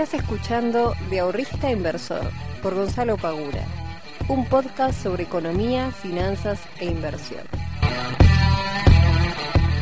Estás 0.00 0.22
escuchando 0.22 0.94
De 1.10 1.18
Ahorrista 1.18 1.70
Inversor 1.70 2.22
por 2.62 2.74
Gonzalo 2.74 3.18
Pagura, 3.18 3.66
un 4.28 4.46
podcast 4.46 5.02
sobre 5.02 5.24
economía, 5.24 5.90
finanzas 5.90 6.58
e 6.78 6.86
inversión. 6.86 7.42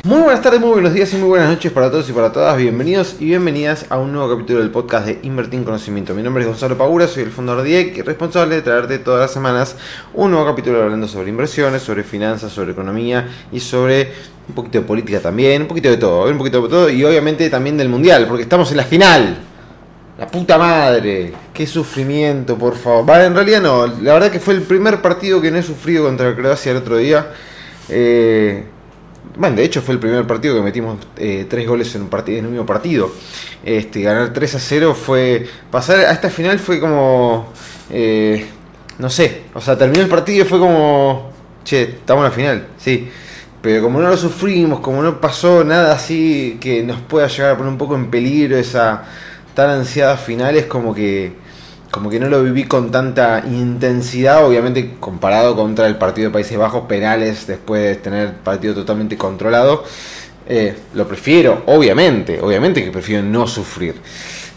Muy 0.02 0.22
buenas 0.22 0.42
tardes, 0.42 0.60
muy 0.60 0.70
buenos 0.70 0.92
días 0.92 1.14
y 1.14 1.18
muy 1.18 1.28
buenas 1.28 1.48
noches 1.48 1.70
para 1.70 1.88
todos 1.88 2.10
y 2.10 2.12
para 2.12 2.32
todas. 2.32 2.56
Bienvenidos 2.56 3.14
y 3.20 3.26
bienvenidas 3.26 3.86
a 3.90 3.98
un 3.98 4.10
nuevo 4.10 4.34
capítulo 4.34 4.58
del 4.58 4.72
podcast 4.72 5.06
de 5.06 5.20
Invertir 5.22 5.60
en 5.60 5.64
Conocimiento. 5.64 6.14
Mi 6.14 6.24
nombre 6.24 6.42
es 6.42 6.48
Gonzalo 6.48 6.76
Pagura, 6.76 7.06
soy 7.06 7.22
el 7.22 7.30
fundador 7.30 7.62
de 7.62 7.70
IEC 7.70 7.98
y 7.98 8.02
responsable 8.02 8.56
de 8.56 8.62
traerte 8.62 8.98
todas 8.98 9.20
las 9.20 9.30
semanas 9.30 9.76
un 10.14 10.32
nuevo 10.32 10.46
capítulo 10.46 10.82
hablando 10.82 11.06
sobre 11.06 11.28
inversiones, 11.28 11.82
sobre 11.82 12.02
finanzas, 12.02 12.50
sobre 12.50 12.72
economía 12.72 13.28
y 13.52 13.60
sobre 13.60 14.12
un 14.48 14.56
poquito 14.56 14.80
de 14.80 14.84
política 14.84 15.20
también, 15.20 15.62
un 15.62 15.68
poquito 15.68 15.88
de 15.88 15.96
todo, 15.96 16.28
un 16.28 16.38
poquito 16.38 16.60
de 16.60 16.68
todo 16.68 16.90
y 16.90 17.04
obviamente 17.04 17.48
también 17.48 17.76
del 17.76 17.88
mundial, 17.88 18.26
porque 18.26 18.42
estamos 18.42 18.68
en 18.72 18.78
la 18.78 18.84
final. 18.84 19.44
La 20.18 20.26
puta 20.26 20.58
madre, 20.58 21.32
qué 21.54 21.64
sufrimiento, 21.64 22.58
por 22.58 22.74
favor. 22.76 23.06
Vale, 23.06 23.26
en 23.26 23.34
realidad 23.36 23.62
no, 23.62 23.86
la 23.86 24.14
verdad 24.14 24.32
que 24.32 24.40
fue 24.40 24.54
el 24.54 24.62
primer 24.62 25.00
partido 25.00 25.40
que 25.40 25.48
no 25.52 25.58
he 25.58 25.62
sufrido 25.62 26.06
contra 26.06 26.34
Croacia 26.34 26.72
el 26.72 26.78
otro 26.78 26.96
día. 26.96 27.30
Eh, 27.88 28.64
bueno, 29.36 29.54
de 29.54 29.62
hecho 29.62 29.80
fue 29.80 29.94
el 29.94 30.00
primer 30.00 30.26
partido 30.26 30.56
que 30.56 30.62
metimos 30.62 30.98
eh, 31.16 31.46
tres 31.48 31.68
goles 31.68 31.94
en 31.94 32.02
un, 32.02 32.08
partido, 32.08 32.40
en 32.40 32.46
un 32.46 32.50
mismo 32.50 32.66
partido. 32.66 33.12
Este, 33.64 34.02
ganar 34.02 34.32
3 34.32 34.56
a 34.56 34.58
0 34.58 34.94
fue. 34.96 35.46
Pasar 35.70 36.00
a 36.00 36.10
esta 36.10 36.30
final 36.30 36.58
fue 36.58 36.80
como. 36.80 37.52
Eh, 37.88 38.44
no 38.98 39.10
sé, 39.10 39.42
o 39.54 39.60
sea, 39.60 39.78
terminó 39.78 40.02
el 40.02 40.08
partido 40.08 40.44
y 40.44 40.48
fue 40.48 40.58
como. 40.58 41.30
Che, 41.62 41.82
estamos 41.82 42.22
en 42.22 42.30
la 42.30 42.34
final, 42.34 42.66
sí. 42.76 43.08
Pero 43.62 43.84
como 43.84 44.00
no 44.00 44.08
lo 44.08 44.16
sufrimos, 44.16 44.80
como 44.80 45.00
no 45.00 45.20
pasó 45.20 45.62
nada 45.62 45.94
así 45.94 46.58
que 46.60 46.82
nos 46.82 47.00
pueda 47.02 47.28
llegar 47.28 47.52
a 47.52 47.56
poner 47.56 47.70
un 47.72 47.78
poco 47.78 47.94
en 47.94 48.10
peligro 48.10 48.56
esa 48.56 49.04
tan 49.58 49.70
ansiada 49.70 50.16
final, 50.16 50.54
es 50.54 50.66
como 50.66 50.94
que 50.94 51.32
como 51.90 52.10
que 52.10 52.20
no 52.20 52.28
lo 52.28 52.44
viví 52.44 52.62
con 52.62 52.92
tanta 52.92 53.42
intensidad, 53.44 54.46
obviamente 54.46 54.94
comparado 55.00 55.56
contra 55.56 55.88
el 55.88 55.96
partido 55.96 56.28
de 56.28 56.32
Países 56.32 56.56
Bajos, 56.56 56.84
penales 56.86 57.48
después 57.48 57.82
de 57.82 57.96
tener 57.96 58.34
partido 58.34 58.72
totalmente 58.74 59.16
controlado. 59.16 59.82
Eh, 60.48 60.76
lo 60.94 61.08
prefiero, 61.08 61.64
obviamente, 61.66 62.40
obviamente 62.40 62.84
que 62.84 62.92
prefiero 62.92 63.24
no 63.24 63.48
sufrir. 63.48 63.96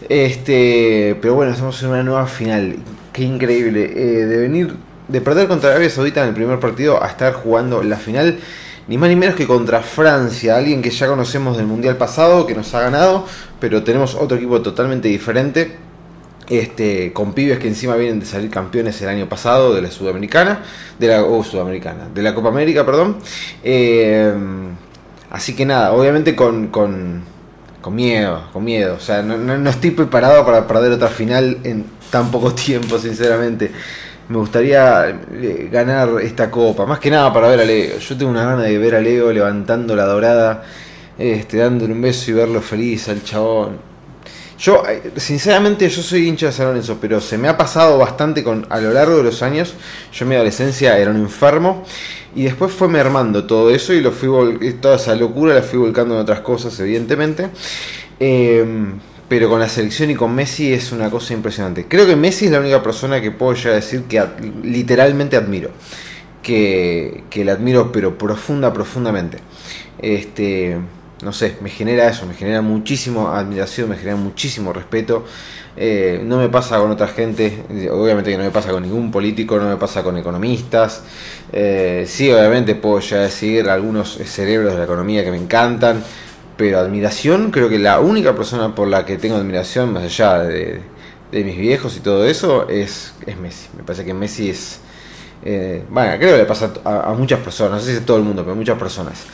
Este, 0.08 1.16
pero 1.20 1.34
bueno, 1.34 1.50
estamos 1.50 1.82
en 1.82 1.88
una 1.88 2.04
nueva 2.04 2.28
final. 2.28 2.76
Qué 3.12 3.24
increíble. 3.24 3.92
Eh, 3.96 4.26
de 4.26 4.36
venir, 4.36 4.76
de 5.08 5.20
perder 5.20 5.48
contra 5.48 5.70
Arabia 5.70 5.90
Saudita 5.90 6.22
en 6.22 6.28
el 6.28 6.34
primer 6.34 6.60
partido 6.60 7.02
a 7.02 7.08
estar 7.08 7.32
jugando 7.32 7.82
la 7.82 7.96
final, 7.96 8.38
ni 8.92 8.98
más 8.98 9.08
ni 9.08 9.16
menos 9.16 9.34
que 9.34 9.46
contra 9.46 9.80
Francia, 9.80 10.54
alguien 10.54 10.82
que 10.82 10.90
ya 10.90 11.06
conocemos 11.06 11.56
del 11.56 11.64
mundial 11.64 11.96
pasado, 11.96 12.44
que 12.44 12.54
nos 12.54 12.74
ha 12.74 12.82
ganado, 12.82 13.24
pero 13.58 13.82
tenemos 13.82 14.14
otro 14.14 14.36
equipo 14.36 14.60
totalmente 14.60 15.08
diferente 15.08 15.78
este, 16.46 17.10
con 17.14 17.32
pibes 17.32 17.58
que 17.58 17.68
encima 17.68 17.96
vienen 17.96 18.20
de 18.20 18.26
salir 18.26 18.50
campeones 18.50 19.00
el 19.00 19.08
año 19.08 19.30
pasado 19.30 19.72
de 19.72 19.80
la 19.80 19.90
Sudamericana, 19.90 20.60
de 20.98 21.06
la 21.06 21.22
oh, 21.22 21.42
Sudamericana, 21.42 22.08
de 22.14 22.20
la 22.20 22.34
Copa 22.34 22.50
América, 22.50 22.84
perdón. 22.84 23.16
Eh, 23.64 24.30
así 25.30 25.56
que 25.56 25.64
nada, 25.64 25.94
obviamente 25.94 26.36
con, 26.36 26.66
con, 26.66 27.22
con, 27.80 27.94
miedo, 27.94 28.42
con 28.52 28.62
miedo. 28.62 28.96
O 28.96 29.00
sea, 29.00 29.22
no, 29.22 29.38
no, 29.38 29.70
estoy 29.70 29.92
preparado 29.92 30.44
para 30.44 30.68
perder 30.68 30.92
otra 30.92 31.08
final 31.08 31.56
en 31.64 31.86
tan 32.10 32.30
poco 32.30 32.52
tiempo, 32.54 32.98
sinceramente. 32.98 33.72
Me 34.32 34.38
gustaría 34.38 35.10
eh, 35.10 35.68
ganar 35.70 36.08
esta 36.22 36.50
copa, 36.50 36.86
más 36.86 36.98
que 36.98 37.10
nada 37.10 37.32
para 37.32 37.48
ver 37.48 37.60
a 37.60 37.64
Leo. 37.64 37.98
Yo 37.98 38.16
tengo 38.16 38.30
una 38.30 38.44
gana 38.44 38.62
de 38.62 38.78
ver 38.78 38.94
a 38.94 39.00
Leo 39.00 39.30
levantando 39.30 39.94
la 39.94 40.04
dorada, 40.04 40.62
este, 41.18 41.58
dándole 41.58 41.92
un 41.92 42.00
beso 42.00 42.30
y 42.30 42.34
verlo 42.34 42.62
feliz 42.62 43.08
al 43.08 43.22
chabón 43.22 43.92
yo, 44.62 44.84
eh, 44.88 45.10
sinceramente, 45.16 45.88
yo 45.88 46.02
soy 46.02 46.28
hincha 46.28 46.46
de 46.46 46.52
San 46.52 46.66
Lorenzo, 46.66 46.96
pero 47.00 47.20
se 47.20 47.36
me 47.36 47.48
ha 47.48 47.56
pasado 47.56 47.98
bastante 47.98 48.44
con 48.44 48.64
a 48.70 48.78
lo 48.78 48.92
largo 48.92 49.16
de 49.16 49.24
los 49.24 49.42
años. 49.42 49.74
Yo 50.12 50.24
en 50.24 50.28
mi 50.28 50.36
adolescencia 50.36 50.96
era 50.98 51.10
un 51.10 51.16
enfermo 51.16 51.82
y 52.36 52.44
después 52.44 52.70
fue 52.70 52.86
mermando 52.86 53.44
todo 53.44 53.70
eso 53.70 53.92
y 53.92 54.00
lo 54.00 54.12
fui 54.12 54.28
toda 54.80 54.96
esa 54.96 55.16
locura 55.16 55.52
la 55.52 55.62
fui 55.62 55.80
volcando 55.80 56.14
en 56.14 56.20
otras 56.20 56.40
cosas, 56.42 56.78
evidentemente. 56.78 57.50
Em, 58.20 59.00
pero 59.28 59.48
con 59.48 59.60
la 59.60 59.68
selección 59.68 60.10
y 60.10 60.14
con 60.14 60.34
Messi 60.34 60.72
es 60.72 60.92
una 60.92 61.10
cosa 61.10 61.32
impresionante. 61.34 61.86
Creo 61.86 62.06
que 62.06 62.16
Messi 62.16 62.46
es 62.46 62.52
la 62.52 62.60
única 62.60 62.82
persona 62.82 63.20
que 63.20 63.30
puedo 63.30 63.54
llegar 63.54 63.72
a 63.72 63.76
decir 63.76 64.04
que 64.04 64.22
literalmente 64.62 65.36
admiro. 65.36 65.70
Que, 66.42 67.24
que 67.30 67.44
la 67.44 67.52
admiro, 67.52 67.92
pero 67.92 68.18
profunda, 68.18 68.72
profundamente. 68.72 69.38
Este 69.98 70.76
no 71.22 71.32
sé, 71.32 71.56
me 71.60 71.70
genera 71.70 72.08
eso, 72.08 72.26
me 72.26 72.34
genera 72.34 72.62
muchísimo 72.62 73.28
admiración, 73.28 73.88
me 73.88 73.96
genera 73.96 74.16
muchísimo 74.16 74.72
respeto. 74.72 75.24
Eh, 75.76 76.20
no 76.24 76.36
me 76.36 76.48
pasa 76.48 76.78
con 76.78 76.90
otra 76.90 77.08
gente, 77.08 77.62
obviamente 77.90 78.30
que 78.30 78.36
no 78.36 78.42
me 78.42 78.50
pasa 78.50 78.70
con 78.72 78.82
ningún 78.82 79.10
político, 79.10 79.58
no 79.58 79.68
me 79.68 79.76
pasa 79.76 80.02
con 80.02 80.18
economistas. 80.18 81.02
Eh, 81.52 82.04
sí, 82.08 82.30
obviamente 82.30 82.74
puedo 82.74 82.98
ya 82.98 83.18
decir 83.18 83.68
algunos 83.70 84.18
cerebros 84.24 84.72
de 84.72 84.78
la 84.78 84.84
economía 84.84 85.24
que 85.24 85.30
me 85.30 85.38
encantan, 85.38 86.02
pero 86.56 86.78
admiración, 86.78 87.50
creo 87.50 87.68
que 87.68 87.78
la 87.78 88.00
única 88.00 88.34
persona 88.34 88.74
por 88.74 88.88
la 88.88 89.04
que 89.04 89.18
tengo 89.18 89.36
admiración, 89.36 89.92
más 89.92 90.04
allá 90.04 90.40
de, 90.40 90.82
mis 91.32 91.56
viejos 91.56 91.96
y 91.96 92.00
todo 92.00 92.26
eso, 92.26 92.68
es, 92.68 93.14
es 93.26 93.36
Messi. 93.38 93.68
Me 93.76 93.82
parece 93.82 94.04
que 94.04 94.14
Messi 94.14 94.50
es 94.50 94.80
eh, 95.44 95.84
bueno, 95.90 96.12
creo 96.18 96.32
que 96.32 96.38
le 96.38 96.44
pasa 96.44 96.72
a, 96.84 97.12
muchas 97.14 97.40
personas, 97.40 97.72
no 97.72 97.80
sé 97.80 97.96
si 97.96 98.02
a 98.02 98.06
todo 98.06 98.16
el 98.16 98.22
mundo, 98.22 98.44
pero 98.44 98.54
muchas 98.54 98.78
personas. 98.78 99.24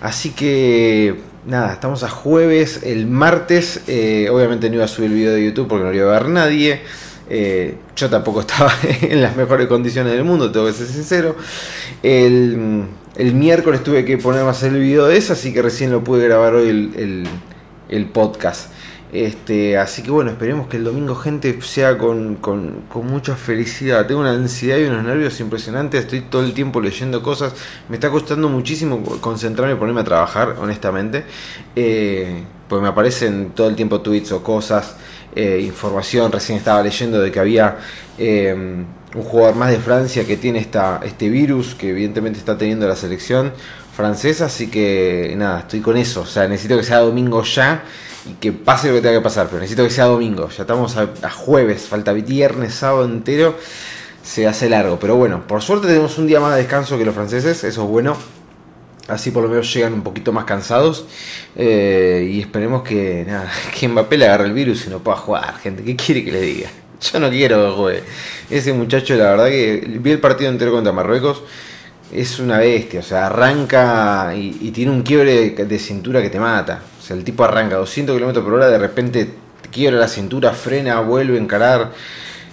Así 0.00 0.30
que, 0.30 1.16
nada, 1.44 1.72
estamos 1.72 2.02
a 2.04 2.08
jueves, 2.08 2.82
el 2.84 3.06
martes, 3.06 3.82
eh, 3.88 4.28
obviamente 4.30 4.68
no 4.68 4.76
iba 4.76 4.84
a 4.84 4.88
subir 4.88 5.10
el 5.10 5.16
video 5.16 5.32
de 5.32 5.44
YouTube 5.44 5.66
porque 5.68 5.84
no 5.84 5.90
lo 5.90 5.96
iba 5.96 6.16
a 6.16 6.20
ver 6.20 6.28
nadie. 6.28 6.80
Eh, 7.28 7.76
yo 7.96 8.08
tampoco 8.08 8.40
estaba 8.42 8.72
en 9.02 9.20
las 9.20 9.36
mejores 9.36 9.66
condiciones 9.66 10.12
del 10.12 10.24
mundo, 10.24 10.52
tengo 10.52 10.66
que 10.66 10.72
ser 10.72 10.86
sincero. 10.86 11.36
El, 12.02 12.84
miércoles 13.18 13.82
tuve 13.82 14.04
que 14.04 14.18
ponerme 14.18 14.48
a 14.48 14.50
hacer 14.52 14.72
el 14.72 14.80
video 14.80 15.06
de 15.06 15.16
eso, 15.16 15.32
así 15.32 15.52
que 15.52 15.62
recién 15.62 15.90
lo 15.90 16.04
pude 16.04 16.24
grabar 16.26 16.54
hoy 16.54 16.68
el, 16.68 17.26
el 17.88 18.06
podcast. 18.06 18.70
Este, 19.12 19.78
así 19.78 20.02
que 20.02 20.10
bueno, 20.10 20.32
esperemos 20.32 20.66
que 20.66 20.76
el 20.76 20.84
domingo, 20.84 21.14
gente, 21.14 21.60
sea 21.62 21.96
con, 21.96 22.38
mucha 22.94 23.36
felicidad. 23.36 24.06
Tengo 24.06 24.20
una 24.20 24.32
ansiedad 24.32 24.78
y 24.78 24.84
unos 24.84 25.04
nervios 25.04 25.38
impresionantes. 25.40 26.02
Estoy 26.02 26.22
todo 26.22 26.42
el 26.44 26.52
tiempo 26.52 26.80
leyendo 26.80 27.22
cosas. 27.22 27.54
Me 27.88 27.96
está 27.96 28.10
costando 28.10 28.48
muchísimo 28.48 29.02
concentrarme 29.20 29.74
y 29.74 29.76
ponerme 29.76 30.00
a 30.00 30.04
trabajar, 30.04 30.56
honestamente. 30.60 31.24
Eh, 31.74 32.42
pues 32.68 32.82
me 32.82 32.88
aparecen 32.88 33.52
todo 33.54 33.68
el 33.68 33.76
tiempo 33.76 34.00
tweets 34.00 34.32
o 34.32 34.42
cosas, 34.42 34.96
eh, 35.34 35.60
información. 35.64 36.32
Recién 36.32 36.58
estaba 36.58 36.82
leyendo 36.82 37.20
de 37.20 37.30
que 37.30 37.38
había 37.38 37.78
eh, 38.18 38.84
un 39.16 39.22
jugador 39.22 39.56
más 39.56 39.70
de 39.70 39.78
Francia 39.78 40.24
que 40.26 40.36
tiene 40.36 40.58
esta, 40.58 41.00
este 41.02 41.30
virus 41.30 41.74
que 41.74 41.88
evidentemente 41.88 42.38
está 42.38 42.58
teniendo 42.58 42.86
la 42.86 42.96
selección 42.96 43.52
francesa. 43.94 44.46
Así 44.46 44.68
que 44.68 45.34
nada, 45.36 45.60
estoy 45.60 45.80
con 45.80 45.96
eso. 45.96 46.20
O 46.20 46.26
sea, 46.26 46.46
necesito 46.46 46.76
que 46.76 46.82
sea 46.82 46.98
domingo 46.98 47.42
ya 47.42 47.82
y 48.30 48.34
que 48.34 48.52
pase 48.52 48.88
lo 48.88 48.94
que 48.94 49.00
tenga 49.00 49.18
que 49.18 49.24
pasar, 49.24 49.46
pero 49.46 49.60
necesito 49.60 49.84
que 49.84 49.90
sea 49.90 50.04
domingo. 50.04 50.48
Ya 50.50 50.62
estamos 50.62 50.96
a, 50.96 51.30
jueves, 51.30 51.82
falta 51.82 52.12
viernes, 52.12 52.74
sábado 52.74 53.06
entero, 53.06 53.56
se 54.22 54.46
hace 54.46 54.68
largo. 54.68 54.98
Pero 55.00 55.16
bueno, 55.16 55.46
por 55.46 55.62
suerte 55.62 55.86
tenemos 55.86 56.18
un 56.18 56.26
día 56.26 56.38
más 56.38 56.54
de 56.54 56.58
descanso 56.58 56.98
que 56.98 57.04
los 57.04 57.14
franceses, 57.14 57.64
eso 57.64 57.82
es 57.84 57.88
bueno. 57.88 58.16
Así 59.08 59.30
por 59.30 59.44
lo 59.44 59.48
menos 59.48 59.72
llegan 59.72 59.94
un 59.94 60.02
poquito 60.02 60.32
más 60.32 60.44
cansados. 60.44 61.06
Eh, 61.54 62.28
y 62.32 62.40
esperemos 62.40 62.82
que, 62.82 63.24
nada, 63.26 63.50
que 63.78 63.88
Mbappé 63.88 64.18
le 64.18 64.26
agarre 64.26 64.44
el 64.44 64.52
virus 64.52 64.86
y 64.86 64.90
no 64.90 64.98
pueda 64.98 65.16
jugar, 65.16 65.56
gente. 65.58 65.82
¿Qué 65.82 65.96
quiere 65.96 66.22
que 66.24 66.32
le 66.32 66.40
diga? 66.42 66.70
Yo 67.12 67.20
no 67.20 67.30
quiero. 67.30 67.90
Ese 68.50 68.72
muchacho, 68.72 69.14
la 69.16 69.30
verdad 69.30 69.46
que 69.48 69.98
vi 70.00 70.12
el 70.12 70.20
partido 70.20 70.50
entero 70.50 70.72
contra 70.72 70.92
Marruecos. 70.92 71.42
Es 72.12 72.38
una 72.38 72.58
bestia, 72.58 73.00
o 73.00 73.02
sea, 73.02 73.26
arranca 73.26 74.32
y, 74.36 74.70
tiene 74.70 74.92
un 74.92 75.02
quiebre 75.02 75.50
de 75.50 75.78
cintura 75.78 76.22
que 76.22 76.30
te 76.30 76.38
mata 76.38 76.82
el 77.14 77.24
tipo 77.24 77.44
arranca 77.44 77.76
200 77.76 78.18
km 78.18 78.42
por 78.42 78.54
hora, 78.54 78.68
de 78.68 78.78
repente 78.78 79.30
quiebra 79.70 79.98
la 79.98 80.08
cintura, 80.08 80.52
frena, 80.52 81.00
vuelve 81.00 81.38
a 81.38 81.40
encarar. 81.40 81.92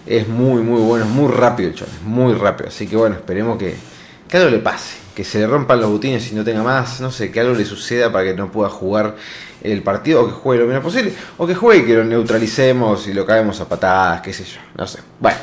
Es 0.06 0.28
muy, 0.28 0.62
muy 0.62 0.82
bueno, 0.82 1.06
es 1.06 1.12
muy 1.12 1.32
rápido 1.32 1.70
el 1.70 1.76
es 1.76 2.02
muy 2.04 2.34
rápido. 2.34 2.68
Así 2.70 2.88
que 2.88 2.96
bueno, 2.96 3.16
esperemos 3.16 3.58
que, 3.58 3.76
que 4.28 4.38
algo 4.38 4.50
le 4.50 4.60
pase, 4.60 4.98
que 5.16 5.24
se 5.24 5.40
le 5.40 5.48
rompan 5.48 5.80
los 5.80 5.90
botines 5.90 6.32
y 6.32 6.36
no 6.36 6.44
tenga 6.44 6.64
más, 6.64 7.02
no 7.02 7.12
sé, 7.12 7.32
que 7.32 7.40
algo 7.40 7.54
le 7.54 7.66
suceda 7.66 8.12
para 8.12 8.26
que 8.26 8.34
no 8.34 8.52
pueda 8.52 8.70
jugar 8.70 9.16
el 9.62 9.82
partido 9.82 10.24
o 10.24 10.28
que 10.28 10.34
juegue 10.34 10.62
lo 10.62 10.68
menos 10.68 10.84
posible, 10.84 11.14
o 11.38 11.48
que 11.48 11.56
juegue 11.56 11.84
y 11.84 11.86
que 11.86 11.94
lo 11.96 12.04
neutralicemos 12.04 13.08
y 13.08 13.14
lo 13.14 13.26
caemos 13.26 13.62
a 13.62 13.70
patadas, 13.70 14.22
qué 14.22 14.34
sé 14.34 14.44
yo, 14.44 14.60
no 14.76 14.88
sé. 14.88 15.00
Bueno, 15.20 15.38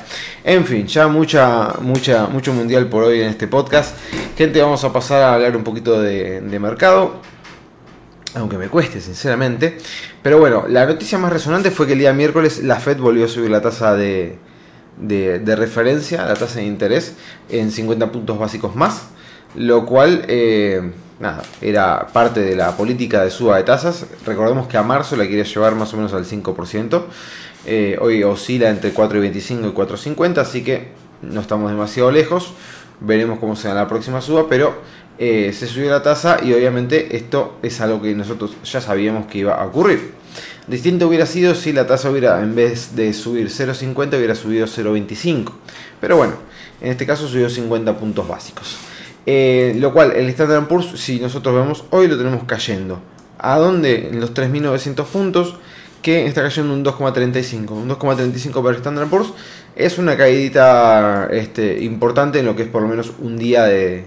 en 0.45 0.65
fin, 0.65 0.87
ya 0.87 1.09
mucha, 1.09 1.75
mucha, 1.81 2.27
mucho 2.27 2.53
mundial 2.53 2.87
por 2.89 3.05
hoy 3.05 3.21
en 3.21 3.31
este 3.31 3.49
podcast. 3.49 3.97
Gente, 4.37 4.61
vamos 4.61 4.85
a 4.85 4.93
pasar 4.93 5.23
a 5.23 5.35
hablar 5.35 5.57
un 5.57 5.65
poquito 5.65 6.01
de, 6.01 6.41
de 6.41 6.59
mercado 6.59 7.21
aunque 8.35 8.59
me 8.59 8.69
cueste 8.69 9.01
sinceramente. 9.01 9.79
Pero 10.23 10.39
bueno, 10.39 10.65
la 10.69 10.87
noticia 10.87 11.19
más 11.19 11.33
resonante 11.33 11.71
fue 11.71 11.87
que 11.87 11.95
el 11.95 11.99
día 11.99 12.13
miércoles 12.13 12.63
la 12.63 12.77
Fed 12.77 12.99
volvió 12.99 13.25
a 13.25 13.29
subir 13.29 13.51
la 13.51 13.61
tasa 13.61 13.97
de, 13.97 14.39
de, 14.99 15.57
referencia, 15.57 16.25
la 16.25 16.35
tasa 16.35 16.61
de 16.61 16.67
interés, 16.67 17.15
en 17.49 17.71
50 17.71 18.13
puntos 18.13 18.39
básicos 18.39 18.77
más, 18.77 19.09
lo 19.55 19.87
cual, 19.87 20.25
eh, 20.29 20.93
nada, 21.19 21.43
era 21.61 22.07
parte 22.13 22.41
de 22.41 22.57
la 22.57 22.77
política 22.77 23.23
de 23.25 23.31
suba 23.31 23.57
de 23.57 23.65
tasas. 23.65 24.07
Recordemos 24.25 24.69
que 24.69 24.77
a 24.77 24.83
marzo 24.83 25.17
la 25.17 25.27
quería 25.27 25.45
llevar 25.45 25.75
más 25.75 25.93
o 25.95 25.97
menos 25.97 26.13
al 26.13 26.25
5%. 26.25 27.05
Eh, 27.67 27.99
hoy 28.01 28.23
oscila 28.23 28.71
entre 28.71 28.95
4,25 28.95 29.69
y 29.69 29.73
4,50, 29.73 30.39
así 30.39 30.63
que 30.63 30.89
no 31.23 31.41
estamos 31.41 31.71
demasiado 31.71 32.11
lejos. 32.11 32.53
Veremos 33.01 33.39
cómo 33.39 33.57
será 33.57 33.75
la 33.75 33.89
próxima 33.89 34.21
suba, 34.21 34.47
pero 34.49 34.75
eh, 35.19 35.53
se 35.53 35.67
subió 35.67 35.91
la 35.91 36.03
tasa 36.03 36.39
y 36.43 36.53
obviamente 36.53 37.17
esto 37.17 37.59
es 37.63 37.81
algo 37.81 38.01
que 38.01 38.15
nosotros 38.15 38.57
ya 38.65 38.81
sabíamos 38.81 39.27
que 39.27 39.39
iba 39.39 39.55
a 39.55 39.67
ocurrir. 39.67 40.13
Distinto 40.67 41.09
hubiera 41.09 41.27
sido 41.27 41.55
si 41.55 41.73
la 41.73 41.87
tasa 41.87 42.11
hubiera, 42.11 42.41
en 42.43 42.55
vez 42.55 42.95
de 42.95 43.13
subir 43.13 43.49
0,50, 43.49 44.17
hubiera 44.17 44.35
subido 44.35 44.67
0,25. 44.67 45.53
Pero 46.01 46.17
bueno, 46.17 46.35
en 46.81 46.93
este 46.93 47.07
caso 47.07 47.27
subió 47.27 47.51
50 47.51 47.99
puntos 47.99 48.29
básicos. 48.29 48.90
Eh, 49.27 49.75
lo 49.79 49.93
cual, 49.93 50.13
el 50.13 50.29
Standard 50.29 50.67
Poor's, 50.67 50.99
si 50.99 51.21
nosotros 51.21 51.55
vemos 51.55 51.85
hoy, 51.91 52.09
lo 52.09 52.17
tenemos 52.17 52.45
cayendo. 52.45 53.01
¿A 53.39 53.59
dónde? 53.59 54.09
En 54.09 54.21
los 54.21 54.35
3.900 54.35 55.05
puntos, 55.05 55.57
que 56.03 56.27
está 56.27 56.43
cayendo 56.43 56.73
un 56.73 56.85
2,35. 56.85 57.71
Un 57.71 57.89
2,35 57.89 58.53
para 58.63 58.71
el 58.71 58.77
Standard 58.77 59.09
Poor's 59.09 59.33
es 59.77 59.99
una 59.99 60.17
caída 60.17 61.29
este, 61.31 61.83
importante 61.85 62.41
en 62.41 62.47
lo 62.47 62.57
que 62.57 62.63
es 62.63 62.69
por 62.69 62.83
lo 62.83 62.89
menos 62.89 63.13
un 63.19 63.37
día 63.37 63.65
de, 63.65 64.07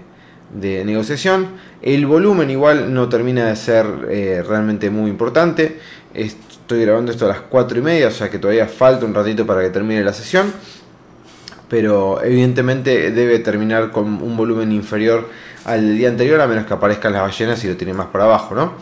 negociación. 0.53 1.47
El 1.81 2.05
volumen 2.05 2.49
igual 2.49 2.93
no 2.93 3.09
termina 3.09 3.47
de 3.47 3.55
ser 3.55 3.85
eh, 4.09 4.43
realmente 4.47 4.89
muy 4.89 5.09
importante. 5.09 5.79
Estoy 6.13 6.81
grabando 6.85 7.11
esto 7.11 7.25
a 7.25 7.29
las 7.29 7.41
4 7.41 7.79
y 7.79 7.81
media, 7.81 8.07
o 8.07 8.11
sea 8.11 8.29
que 8.29 8.39
todavía 8.39 8.67
falta 8.67 9.05
un 9.05 9.13
ratito 9.13 9.45
para 9.45 9.61
que 9.61 9.69
termine 9.69 10.03
la 10.03 10.13
sesión 10.13 10.53
pero 11.73 12.23
evidentemente 12.23 13.09
debe 13.09 13.39
terminar 13.39 13.89
con 13.89 14.21
un 14.21 14.37
volumen 14.37 14.71
inferior 14.71 15.27
al 15.65 15.97
día 15.97 16.07
anterior, 16.07 16.39
a 16.39 16.45
menos 16.45 16.67
que 16.67 16.73
aparezcan 16.75 17.13
las 17.13 17.23
ballenas 17.23 17.63
y 17.63 17.67
lo 17.67 17.75
tiene 17.75 17.93
más 17.93 18.05
para 18.09 18.25
abajo, 18.25 18.53
¿no? 18.53 18.73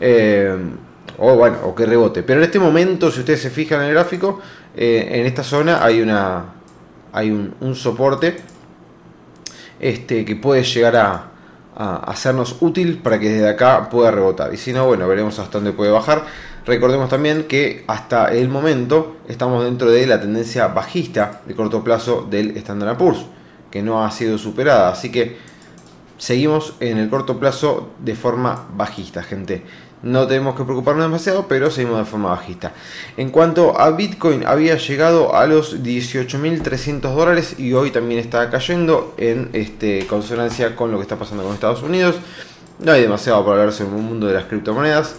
Eh, 0.00 0.52
o 1.18 1.36
bueno, 1.36 1.58
o 1.62 1.76
que 1.76 1.86
rebote. 1.86 2.24
Pero 2.24 2.40
en 2.40 2.46
este 2.46 2.58
momento, 2.58 3.08
si 3.12 3.20
ustedes 3.20 3.40
se 3.40 3.50
fijan 3.50 3.82
en 3.82 3.86
el 3.86 3.94
gráfico, 3.94 4.40
eh, 4.76 5.10
en 5.12 5.26
esta 5.26 5.44
zona 5.44 5.84
hay 5.84 6.00
una 6.00 6.46
hay 7.12 7.30
un, 7.30 7.76
soporte 7.76 8.38
este, 9.78 10.24
que 10.24 10.34
puede 10.34 10.64
llegar 10.64 10.96
a, 10.96 11.30
a 11.76 11.96
hacernos 11.98 12.56
útil 12.62 12.98
para 12.98 13.20
que 13.20 13.28
desde 13.28 13.48
acá 13.48 13.88
pueda 13.88 14.10
rebotar. 14.10 14.52
Y 14.52 14.56
si 14.56 14.72
no, 14.72 14.86
bueno, 14.86 15.06
veremos 15.06 15.38
hasta 15.38 15.58
dónde 15.58 15.70
puede 15.70 15.92
bajar. 15.92 16.24
Recordemos 16.66 17.08
también 17.08 17.44
que 17.44 17.84
hasta 17.86 18.32
el 18.32 18.48
momento 18.48 19.16
estamos 19.28 19.64
dentro 19.64 19.90
de 19.90 20.06
la 20.06 20.20
tendencia 20.20 20.68
bajista 20.68 21.40
de 21.46 21.54
corto 21.54 21.82
plazo 21.82 22.26
del 22.28 22.56
Standard 22.58 22.98
Poor's, 22.98 23.24
que 23.70 23.82
no 23.82 24.04
ha 24.04 24.10
sido 24.10 24.36
superada. 24.36 24.90
Así 24.90 25.10
que 25.10 25.38
seguimos 26.18 26.74
en 26.80 26.98
el 26.98 27.08
corto 27.08 27.40
plazo 27.40 27.90
de 27.98 28.14
forma 28.14 28.66
bajista, 28.74 29.22
gente. 29.22 29.62
No 30.02 30.26
tenemos 30.26 30.54
que 30.54 30.64
preocuparnos 30.64 31.04
demasiado, 31.04 31.46
pero 31.46 31.70
seguimos 31.70 31.98
de 31.98 32.04
forma 32.06 32.30
bajista. 32.30 32.72
En 33.18 33.30
cuanto 33.30 33.78
a 33.78 33.90
Bitcoin, 33.90 34.46
había 34.46 34.76
llegado 34.76 35.36
a 35.36 35.46
los 35.46 35.82
18.300 35.82 37.00
dólares 37.14 37.58
y 37.58 37.74
hoy 37.74 37.90
también 37.90 38.18
está 38.18 38.48
cayendo 38.48 39.14
en 39.18 39.50
este, 39.52 40.06
consonancia 40.06 40.74
con 40.74 40.90
lo 40.90 40.96
que 40.96 41.02
está 41.02 41.16
pasando 41.16 41.42
con 41.42 41.52
Estados 41.52 41.82
Unidos. 41.82 42.16
No 42.78 42.92
hay 42.92 43.02
demasiado 43.02 43.44
para 43.44 43.60
hablarse 43.60 43.82
en 43.82 43.92
un 43.92 44.04
mundo 44.06 44.26
de 44.26 44.34
las 44.34 44.44
criptomonedas. 44.44 45.16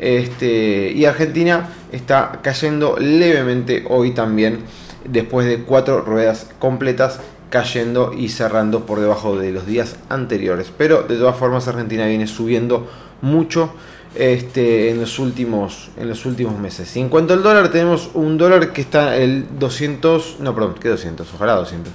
Este, 0.00 0.92
y 0.92 1.04
Argentina 1.04 1.68
está 1.92 2.40
cayendo 2.42 2.96
levemente 2.98 3.84
hoy 3.88 4.12
también, 4.12 4.60
después 5.04 5.46
de 5.46 5.62
cuatro 5.62 6.00
ruedas 6.00 6.48
completas 6.58 7.20
cayendo 7.50 8.12
y 8.16 8.30
cerrando 8.30 8.86
por 8.86 9.00
debajo 9.00 9.36
de 9.36 9.52
los 9.52 9.66
días 9.66 9.96
anteriores. 10.08 10.72
Pero 10.76 11.02
de 11.02 11.16
todas 11.16 11.36
formas 11.36 11.68
Argentina 11.68 12.06
viene 12.06 12.26
subiendo 12.26 12.88
mucho 13.20 13.74
este, 14.14 14.90
en, 14.90 15.00
los 15.00 15.18
últimos, 15.18 15.90
en 15.98 16.08
los 16.08 16.24
últimos 16.24 16.58
meses. 16.58 16.96
Y 16.96 17.00
en 17.00 17.10
cuanto 17.10 17.34
al 17.34 17.42
dólar, 17.42 17.70
tenemos 17.70 18.10
un 18.14 18.38
dólar 18.38 18.72
que 18.72 18.80
está 18.80 19.16
el 19.16 19.46
200, 19.58 20.38
no, 20.40 20.54
perdón, 20.54 20.74
¿qué 20.80 20.88
200? 20.88 21.28
Ojalá 21.34 21.54
200 21.56 21.92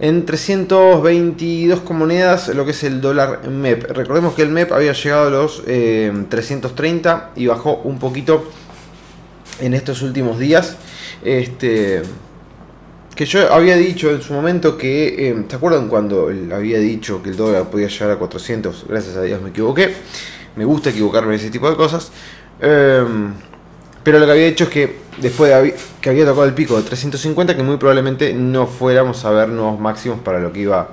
en 0.00 0.24
322 0.24 1.90
monedas 1.90 2.48
lo 2.48 2.64
que 2.64 2.70
es 2.70 2.84
el 2.84 3.00
dólar 3.00 3.48
MEP. 3.48 3.90
Recordemos 3.90 4.34
que 4.34 4.42
el 4.42 4.50
MEP 4.50 4.72
había 4.72 4.92
llegado 4.92 5.26
a 5.26 5.30
los 5.30 5.64
330 5.64 7.32
eh, 7.36 7.40
y 7.40 7.46
bajó 7.46 7.80
un 7.84 7.98
poquito 7.98 8.50
en 9.60 9.74
estos 9.74 10.02
últimos 10.02 10.38
días. 10.38 10.76
Este, 11.24 12.02
que 13.14 13.26
yo 13.26 13.52
había 13.52 13.76
dicho 13.76 14.10
en 14.10 14.22
su 14.22 14.32
momento 14.32 14.78
que, 14.78 15.30
eh, 15.30 15.44
¿se 15.48 15.56
acuerdan 15.56 15.88
cuando 15.88 16.30
había 16.52 16.78
dicho 16.78 17.20
que 17.20 17.30
el 17.30 17.36
dólar 17.36 17.68
podía 17.68 17.88
llegar 17.88 18.12
a 18.12 18.16
400? 18.16 18.86
Gracias 18.88 19.16
a 19.16 19.22
Dios 19.22 19.42
me 19.42 19.50
equivoqué. 19.50 19.92
Me 20.54 20.64
gusta 20.64 20.90
equivocarme 20.90 21.34
en 21.34 21.40
ese 21.40 21.50
tipo 21.50 21.68
de 21.68 21.76
cosas. 21.76 22.12
Eh, 22.60 23.04
pero 24.04 24.20
lo 24.20 24.26
que 24.26 24.32
había 24.32 24.46
hecho 24.46 24.64
es 24.64 24.70
que 24.70 25.07
después 25.20 25.50
de 25.50 25.74
que 26.00 26.10
había 26.10 26.24
tocado 26.24 26.44
el 26.44 26.54
pico 26.54 26.76
de 26.76 26.82
350, 26.82 27.56
que 27.56 27.62
muy 27.62 27.76
probablemente 27.76 28.32
no 28.34 28.66
fuéramos 28.66 29.24
a 29.24 29.30
ver 29.30 29.48
nuevos 29.48 29.78
máximos 29.78 30.20
para 30.20 30.38
lo 30.38 30.52
que 30.52 30.60
iba 30.60 30.88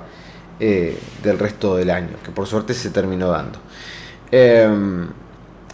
eh, 0.58 0.98
del 1.22 1.38
resto 1.38 1.76
del 1.76 1.90
año, 1.90 2.16
que 2.24 2.30
por 2.30 2.46
suerte 2.46 2.74
se 2.74 2.90
terminó 2.90 3.28
dando. 3.28 3.58
Em, 4.30 5.08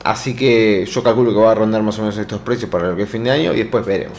así 0.05 0.35
que 0.35 0.85
yo 0.87 1.03
calculo 1.03 1.33
que 1.33 1.41
va 1.41 1.53
a 1.53 1.55
rondar 1.55 1.83
más 1.83 1.99
o 1.99 2.03
menos 2.03 2.19
estos 2.19 2.41
precios 2.41 2.71
para 2.71 2.89
lo 2.89 2.97
que 2.97 3.03
es 3.03 3.09
fin 3.09 3.25
de 3.25 3.31
año 3.31 3.53
y 3.53 3.59
después 3.59 3.85
veremos. 3.87 4.19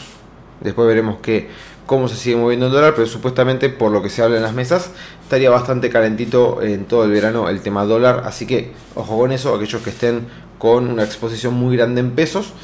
Después 0.60 0.88
veremos 0.88 1.18
que, 1.20 1.48
cómo 1.86 2.08
se 2.08 2.16
sigue 2.16 2.36
moviendo 2.36 2.66
el 2.66 2.72
dólar, 2.72 2.94
pero 2.94 3.06
supuestamente 3.06 3.68
por 3.68 3.92
lo 3.92 4.02
que 4.02 4.08
se 4.08 4.22
habla 4.22 4.36
en 4.36 4.42
las 4.42 4.54
mesas 4.54 4.90
estaría 5.22 5.50
bastante 5.50 5.90
calentito 5.90 6.62
en 6.62 6.86
todo 6.86 7.04
el 7.04 7.10
verano 7.10 7.48
el 7.48 7.60
tema 7.60 7.84
dólar. 7.84 8.22
Así 8.24 8.46
que 8.46 8.72
ojo 8.94 9.18
con 9.18 9.32
eso, 9.32 9.54
aquellos 9.54 9.82
que 9.82 9.90
estén 9.90 10.26
con 10.58 10.88
una 10.88 11.04
exposición 11.04 11.54
muy 11.54 11.76
grande 11.76 12.00
en 12.00 12.12
pesos 12.12 12.54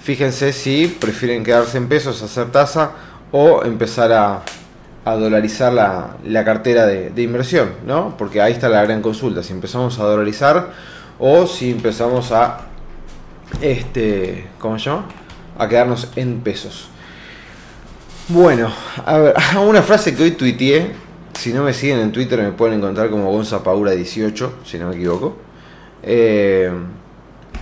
Fíjense 0.00 0.52
si 0.52 0.86
prefieren 0.86 1.44
quedarse 1.44 1.76
en 1.76 1.88
pesos, 1.88 2.22
hacer 2.22 2.50
tasa 2.50 2.92
o 3.32 3.64
empezar 3.64 4.12
a, 4.12 4.42
dolarizar 5.04 5.72
la, 5.72 6.44
cartera 6.44 6.86
de, 6.86 7.22
inversión, 7.22 7.70
¿no? 7.86 8.16
Porque 8.16 8.40
ahí 8.40 8.52
está 8.52 8.68
la 8.68 8.82
gran 8.82 9.02
consulta, 9.02 9.42
si 9.42 9.52
empezamos 9.52 9.98
a 9.98 10.04
dolarizar 10.04 10.70
o 11.18 11.46
si 11.46 11.70
empezamos 11.70 12.30
a, 12.30 12.60
este, 13.60 14.46
¿cómo 14.58 14.76
yo? 14.76 15.02
A 15.58 15.68
quedarnos 15.68 16.08
en 16.14 16.40
pesos. 16.40 16.88
Bueno, 18.28 18.70
a 19.04 19.18
ver, 19.18 19.34
una 19.66 19.82
frase 19.82 20.14
que 20.14 20.22
hoy 20.22 20.30
tuiteé, 20.32 20.92
si 21.34 21.52
no 21.52 21.64
me 21.64 21.72
siguen 21.72 22.00
en 22.00 22.12
Twitter 22.12 22.40
me 22.42 22.52
pueden 22.52 22.78
encontrar 22.78 23.10
como 23.10 23.30
Gonza 23.30 23.62
Paura 23.62 23.92
18, 23.92 24.58
si 24.64 24.78
no 24.78 24.88
me 24.88 24.96
equivoco. 24.96 25.38
Eh, 26.02 26.70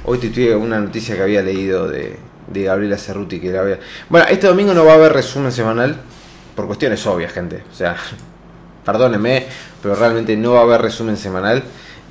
Hoy 0.08 0.18
te 0.18 0.28
tuve 0.28 0.54
una 0.54 0.78
noticia 0.78 1.16
que 1.16 1.22
había 1.22 1.42
leído 1.42 1.88
de, 1.88 2.16
de 2.46 2.64
Gabriela 2.64 2.96
Cerruti 2.98 3.40
que 3.40 3.50
la 3.50 3.60
había... 3.60 3.78
Bueno, 4.08 4.26
este 4.30 4.46
domingo 4.46 4.74
no 4.74 4.84
va 4.84 4.92
a 4.92 4.94
haber 4.96 5.12
resumen 5.12 5.52
semanal 5.52 5.96
por 6.54 6.66
cuestiones 6.66 7.06
obvias, 7.06 7.32
gente. 7.32 7.62
O 7.70 7.74
sea, 7.74 7.96
perdónenme, 8.84 9.46
pero 9.82 9.94
realmente 9.94 10.36
no 10.36 10.52
va 10.52 10.60
a 10.60 10.62
haber 10.62 10.82
resumen 10.82 11.16
semanal 11.16 11.62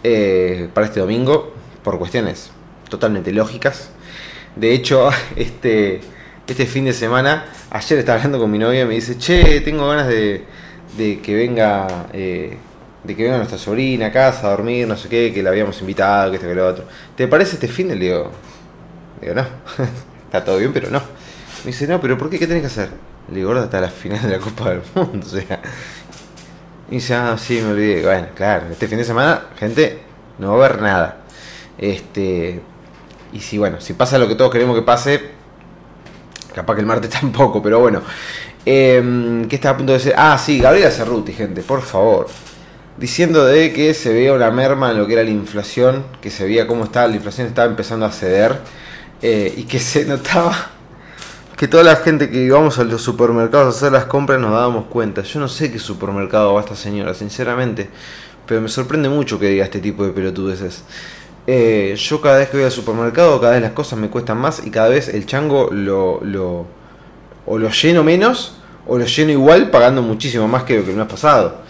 eh, 0.04 0.70
para 0.74 0.88
este 0.88 1.00
domingo 1.00 1.54
por 1.84 1.98
cuestiones 1.98 2.52
totalmente 2.90 3.32
lógicas. 3.32 3.90
De 4.56 4.74
hecho, 4.74 5.10
este, 5.36 6.02
este 6.48 6.66
fin 6.66 6.86
de 6.86 6.94
semana, 6.94 7.46
ayer 7.72 8.00
estaba 8.00 8.18
hablando 8.18 8.40
con 8.40 8.52
mi 8.52 8.60
novia 8.60 8.86
me 8.86 8.96
dice, 8.96 9.18
che, 9.18 9.62
tengo 9.62 9.88
ganas 9.88 10.08
de, 10.08 10.46
de 10.98 11.20
que 11.22 11.36
venga... 11.36 12.08
Eh, 12.14 12.58
de 13.06 13.16
que 13.16 13.22
venga 13.22 13.38
nuestra 13.38 13.60
sobrina 13.60 14.08
a 14.08 14.12
casa 14.12 14.48
a 14.48 14.50
dormir, 14.50 14.88
no 14.88 14.98
sé 14.98 15.08
qué, 15.08 15.32
que 15.32 15.44
la 15.44 15.52
habíamos 15.52 15.80
invitado, 15.80 16.32
que 16.32 16.38
esto, 16.38 16.48
que 16.48 16.56
lo 16.56 16.68
otro. 16.68 16.86
¿Te 17.16 17.28
parece 17.28 17.54
este 17.54 17.68
fin? 17.68 17.88
Le 17.88 17.96
digo, 17.96 18.32
digo, 19.22 19.36
no, 19.36 19.46
está 20.26 20.44
todo 20.44 20.58
bien, 20.58 20.74
pero 20.74 20.90
no. 20.90 21.00
Me 21.64 21.72
dice, 21.72 21.88
no, 21.88 22.00
pero 22.00 22.18
¿por 22.18 22.30
qué? 22.30 22.38
¿Qué 22.38 22.48
tenés 22.48 22.62
que 22.62 22.68
hacer? 22.68 22.90
Le 23.30 23.38
digo, 23.38 23.50
gorda, 23.50 23.64
hasta 23.64 23.82
la 23.82 23.90
final 23.90 24.22
de 24.22 24.30
la 24.30 24.40
Copa 24.40 24.70
del 24.70 24.82
Mundo, 24.94 25.26
o 25.26 25.30
sea. 25.30 25.62
Y 26.90 26.96
dice, 26.96 27.16
ah, 27.16 27.36
sí, 27.38 27.60
me 27.62 27.72
olvidé. 27.72 28.04
Bueno, 28.04 28.28
claro, 28.36 28.68
este 28.72 28.88
fin 28.88 28.98
de 28.98 29.04
semana, 29.04 29.46
gente, 29.58 30.00
no 30.38 30.50
va 30.50 30.54
a 30.54 30.68
haber 30.68 30.82
nada. 30.82 31.18
Este. 31.78 32.62
Y 33.34 33.40
si, 33.40 33.58
bueno, 33.58 33.82
si 33.82 33.94
pasa 33.94 34.18
lo 34.18 34.28
que 34.28 34.36
todos 34.36 34.52
queremos 34.52 34.76
que 34.76 34.84
pase, 34.84 35.32
capaz 36.54 36.76
que 36.76 36.82
el 36.82 36.88
martes 36.88 37.10
tampoco, 37.22 37.62
pero 37.62 37.80
bueno. 37.80 38.02
Eh, 38.68 39.46
¿Qué 39.48 39.56
estaba 39.56 39.76
a 39.76 39.78
punto 39.78 39.94
de 39.94 40.00
decir? 40.00 40.14
Ah, 40.18 40.38
sí, 40.38 40.60
Gabriela 40.60 40.90
Cerruti, 40.92 41.34
gente, 41.34 41.62
por 41.62 41.82
favor 41.82 42.28
diciendo 42.98 43.46
de 43.46 43.74
que 43.74 43.94
se 43.94 44.14
veía 44.14 44.34
una 44.34 44.52
merma 44.52 44.92
en 44.92 44.98
lo 44.98 45.08
que 45.08 45.14
era 45.14 45.24
la 45.24 45.30
inflación, 45.30 46.06
que 46.22 46.32
se 46.32 46.46
veía 46.46 46.68
cómo 46.68 46.86
estaba, 46.86 47.08
la 47.08 47.16
inflación 47.16 47.48
estaba 47.48 47.68
empezando 47.68 48.06
a 48.06 48.12
ceder 48.12 48.60
eh, 49.22 49.54
y 49.58 49.64
que 49.64 49.80
se 49.80 50.06
notaba 50.06 50.72
que 51.58 51.68
toda 51.68 51.84
la 51.84 51.96
gente 51.98 52.30
que 52.30 52.44
íbamos 52.44 52.80
a 52.80 52.84
los 52.84 53.02
supermercados 53.02 53.74
a 53.74 53.78
hacer 53.78 53.92
las 53.92 54.06
compras 54.06 54.40
nos 54.40 54.52
dábamos 54.52 54.86
cuenta. 54.86 55.22
Yo 55.22 55.40
no 55.40 55.48
sé 55.48 55.72
qué 55.72 55.80
supermercado 55.80 56.54
va 56.54 56.62
esta 56.62 56.76
señora, 56.76 57.14
sinceramente, 57.14 57.90
pero 58.46 58.62
me 58.62 58.68
sorprende 58.68 59.10
mucho 59.10 59.40
que 59.40 59.48
diga 59.48 59.64
este 59.64 59.80
tipo 59.80 60.06
de 60.06 60.12
pelotudeces. 60.12 60.84
Eh, 61.48 61.96
yo 61.98 62.22
cada 62.22 62.38
vez 62.38 62.50
que 62.50 62.58
voy 62.58 62.66
al 62.66 62.72
supermercado, 62.72 63.40
cada 63.40 63.54
vez 63.54 63.62
las 63.62 63.72
cosas 63.72 64.00
me 64.00 64.10
cuestan 64.10 64.38
más 64.38 64.66
y 64.66 64.72
cada 64.72 64.90
vez 64.90 65.08
el 65.10 65.26
chango 65.26 65.70
lo, 65.72 66.20
lo 66.24 66.66
o 67.46 67.58
lo 67.58 67.70
lleno 67.70 68.04
menos 68.04 68.58
o 68.88 68.98
lo 68.98 69.06
lleno 69.06 69.32
igual 69.32 69.70
pagando 69.70 70.02
muchísimo 70.02 70.48
más 70.48 70.64
que 70.64 70.78
lo 70.80 70.86
que 70.86 70.92
me 70.92 71.04
ha 71.04 71.08
pasado. 71.08 71.62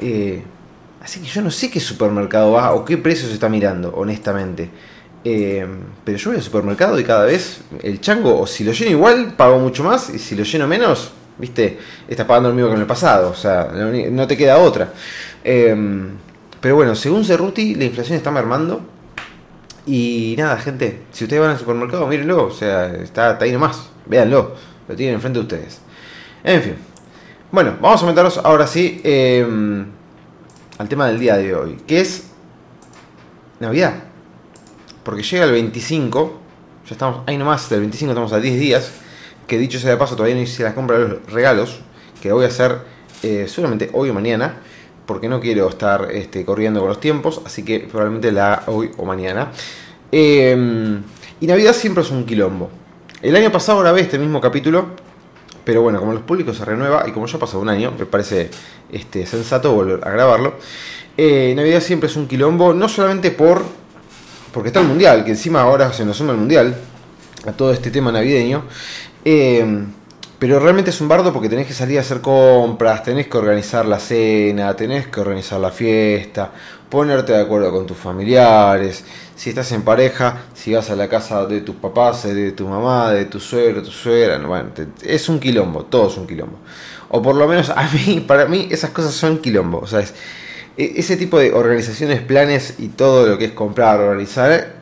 Eh, 0.00 0.42
Así 1.00 1.20
que 1.20 1.26
yo 1.26 1.40
no 1.40 1.50
sé 1.50 1.70
qué 1.70 1.80
supermercado 1.80 2.52
va 2.52 2.74
o 2.74 2.84
qué 2.84 2.98
precio 2.98 3.26
se 3.26 3.34
está 3.34 3.48
mirando, 3.48 3.92
honestamente. 3.96 4.70
Eh, 5.22 5.66
pero 6.04 6.16
yo 6.16 6.30
voy 6.30 6.38
al 6.38 6.42
supermercado 6.42 6.98
y 6.98 7.04
cada 7.04 7.24
vez 7.24 7.60
el 7.82 8.00
chango, 8.00 8.40
o 8.40 8.46
si 8.46 8.64
lo 8.64 8.72
lleno 8.72 8.90
igual, 8.92 9.34
pago 9.36 9.58
mucho 9.58 9.84
más, 9.84 10.10
y 10.10 10.18
si 10.18 10.34
lo 10.34 10.44
lleno 10.44 10.66
menos, 10.66 11.12
viste, 11.38 11.78
estás 12.08 12.26
pagando 12.26 12.48
lo 12.48 12.54
mismo 12.54 12.68
que 12.68 12.76
en 12.76 12.80
el 12.80 12.86
pasado, 12.86 13.30
o 13.30 13.34
sea, 13.34 13.70
no 13.72 14.26
te 14.26 14.36
queda 14.36 14.58
otra. 14.58 14.92
Eh, 15.44 15.76
pero 16.60 16.76
bueno, 16.76 16.94
según 16.94 17.24
Cerruti, 17.24 17.74
la 17.74 17.84
inflación 17.84 18.16
está 18.16 18.30
mermando. 18.30 18.82
Y 19.86 20.34
nada, 20.38 20.58
gente, 20.58 21.02
si 21.10 21.24
ustedes 21.24 21.40
van 21.40 21.52
al 21.52 21.58
supermercado, 21.58 22.06
mírenlo, 22.06 22.44
o 22.44 22.50
sea, 22.50 22.86
está, 22.94 23.38
ahí 23.40 23.50
nomás, 23.50 23.88
véanlo, 24.06 24.54
lo 24.86 24.94
tienen 24.94 25.14
enfrente 25.14 25.38
de 25.38 25.42
ustedes. 25.42 25.80
En 26.44 26.62
fin, 26.62 26.74
bueno, 27.50 27.76
vamos 27.80 28.02
a 28.02 28.06
meternos 28.06 28.38
ahora 28.38 28.66
sí 28.66 29.00
eh, 29.02 29.46
al 30.78 30.88
tema 30.88 31.06
del 31.06 31.18
día 31.18 31.36
de 31.36 31.54
hoy, 31.54 31.76
que 31.86 32.00
es 32.02 32.30
Navidad. 33.58 34.09
Porque 35.10 35.24
llega 35.24 35.44
el 35.44 35.50
25, 35.50 36.38
ya 36.86 36.92
estamos 36.92 37.22
ahí 37.26 37.36
nomás, 37.36 37.68
del 37.68 37.80
25 37.80 38.12
estamos 38.12 38.32
a 38.32 38.38
10 38.38 38.60
días, 38.60 38.92
que 39.48 39.58
dicho 39.58 39.80
sea 39.80 39.90
de 39.90 39.96
paso, 39.96 40.14
todavía 40.14 40.36
no 40.36 40.42
hice 40.42 40.62
la 40.62 40.72
compra 40.72 41.00
de 41.00 41.08
los 41.08 41.32
regalos, 41.32 41.80
que 42.22 42.30
voy 42.30 42.44
a 42.44 42.46
hacer 42.46 42.78
eh, 43.24 43.46
seguramente 43.48 43.90
hoy 43.92 44.10
o 44.10 44.14
mañana 44.14 44.60
porque 45.06 45.28
no 45.28 45.40
quiero 45.40 45.68
estar 45.68 46.12
este, 46.12 46.44
corriendo 46.44 46.78
con 46.78 46.90
los 46.90 47.00
tiempos, 47.00 47.42
así 47.44 47.64
que 47.64 47.80
probablemente 47.80 48.30
la 48.30 48.62
hoy 48.68 48.92
o 48.98 49.04
mañana. 49.04 49.50
Em, 50.12 51.02
y 51.40 51.46
Navidad 51.48 51.72
siempre 51.72 52.04
es 52.04 52.10
un 52.12 52.24
quilombo. 52.24 52.70
El 53.20 53.34
año 53.34 53.50
pasado 53.50 53.80
grabé 53.80 54.02
este 54.02 54.16
mismo 54.16 54.40
capítulo, 54.40 54.90
pero 55.64 55.82
bueno, 55.82 55.98
como 55.98 56.12
los 56.12 56.22
públicos 56.22 56.56
se 56.56 56.64
renueva 56.64 57.02
y 57.08 57.10
como 57.10 57.26
ya 57.26 57.36
pasado 57.36 57.58
un 57.58 57.68
año, 57.68 57.92
me 57.98 58.06
parece 58.06 58.48
este, 58.92 59.26
sensato 59.26 59.72
volver 59.72 60.06
a 60.06 60.12
grabarlo. 60.12 60.54
Eh, 61.16 61.52
Navidad 61.56 61.80
siempre 61.80 62.08
es 62.08 62.14
un 62.14 62.28
quilombo, 62.28 62.72
no 62.72 62.88
solamente 62.88 63.32
por 63.32 63.80
porque 64.52 64.68
está 64.68 64.80
el 64.80 64.86
mundial, 64.86 65.24
que 65.24 65.30
encima 65.30 65.62
ahora 65.62 65.92
se 65.92 66.04
nos 66.04 66.16
suma 66.16 66.32
el 66.32 66.38
mundial 66.38 66.74
a 67.46 67.52
todo 67.52 67.72
este 67.72 67.90
tema 67.90 68.12
navideño. 68.12 68.64
Eh, 69.24 69.84
pero 70.40 70.58
realmente 70.58 70.88
es 70.88 70.98
un 71.02 71.08
bardo 71.08 71.34
porque 71.34 71.50
tenés 71.50 71.66
que 71.66 71.74
salir 71.74 71.98
a 71.98 72.00
hacer 72.00 72.22
compras, 72.22 73.02
tenés 73.02 73.28
que 73.28 73.36
organizar 73.36 73.84
la 73.84 73.98
cena, 73.98 74.74
tenés 74.74 75.06
que 75.08 75.20
organizar 75.20 75.60
la 75.60 75.70
fiesta, 75.70 76.50
ponerte 76.88 77.34
de 77.34 77.42
acuerdo 77.42 77.70
con 77.70 77.86
tus 77.86 77.98
familiares. 77.98 79.04
Si 79.36 79.50
estás 79.50 79.70
en 79.72 79.82
pareja, 79.82 80.44
si 80.54 80.72
vas 80.72 80.88
a 80.88 80.96
la 80.96 81.10
casa 81.10 81.44
de 81.44 81.60
tus 81.60 81.74
papás, 81.74 82.22
de 82.22 82.52
tu 82.52 82.66
mamá, 82.66 83.12
de 83.12 83.26
tu 83.26 83.38
suegro, 83.38 83.82
tu 83.82 83.90
suegra, 83.90 84.38
bueno, 84.38 84.70
es 85.02 85.28
un 85.28 85.38
quilombo, 85.38 85.84
todo 85.84 86.08
es 86.08 86.16
un 86.16 86.26
quilombo. 86.26 86.56
O 87.10 87.20
por 87.20 87.34
lo 87.34 87.46
menos 87.46 87.68
a 87.68 87.86
mí, 87.92 88.20
para 88.26 88.46
mí, 88.46 88.66
esas 88.70 88.92
cosas 88.92 89.12
son 89.12 89.40
quilombo. 89.40 89.80
O 89.80 89.86
sea, 89.86 90.00
es, 90.00 90.14
ese 90.84 91.16
tipo 91.16 91.38
de 91.38 91.52
organizaciones, 91.52 92.20
planes 92.20 92.74
y 92.78 92.88
todo 92.88 93.26
lo 93.26 93.38
que 93.38 93.46
es 93.46 93.52
comprar, 93.52 94.00
organizar, 94.00 94.80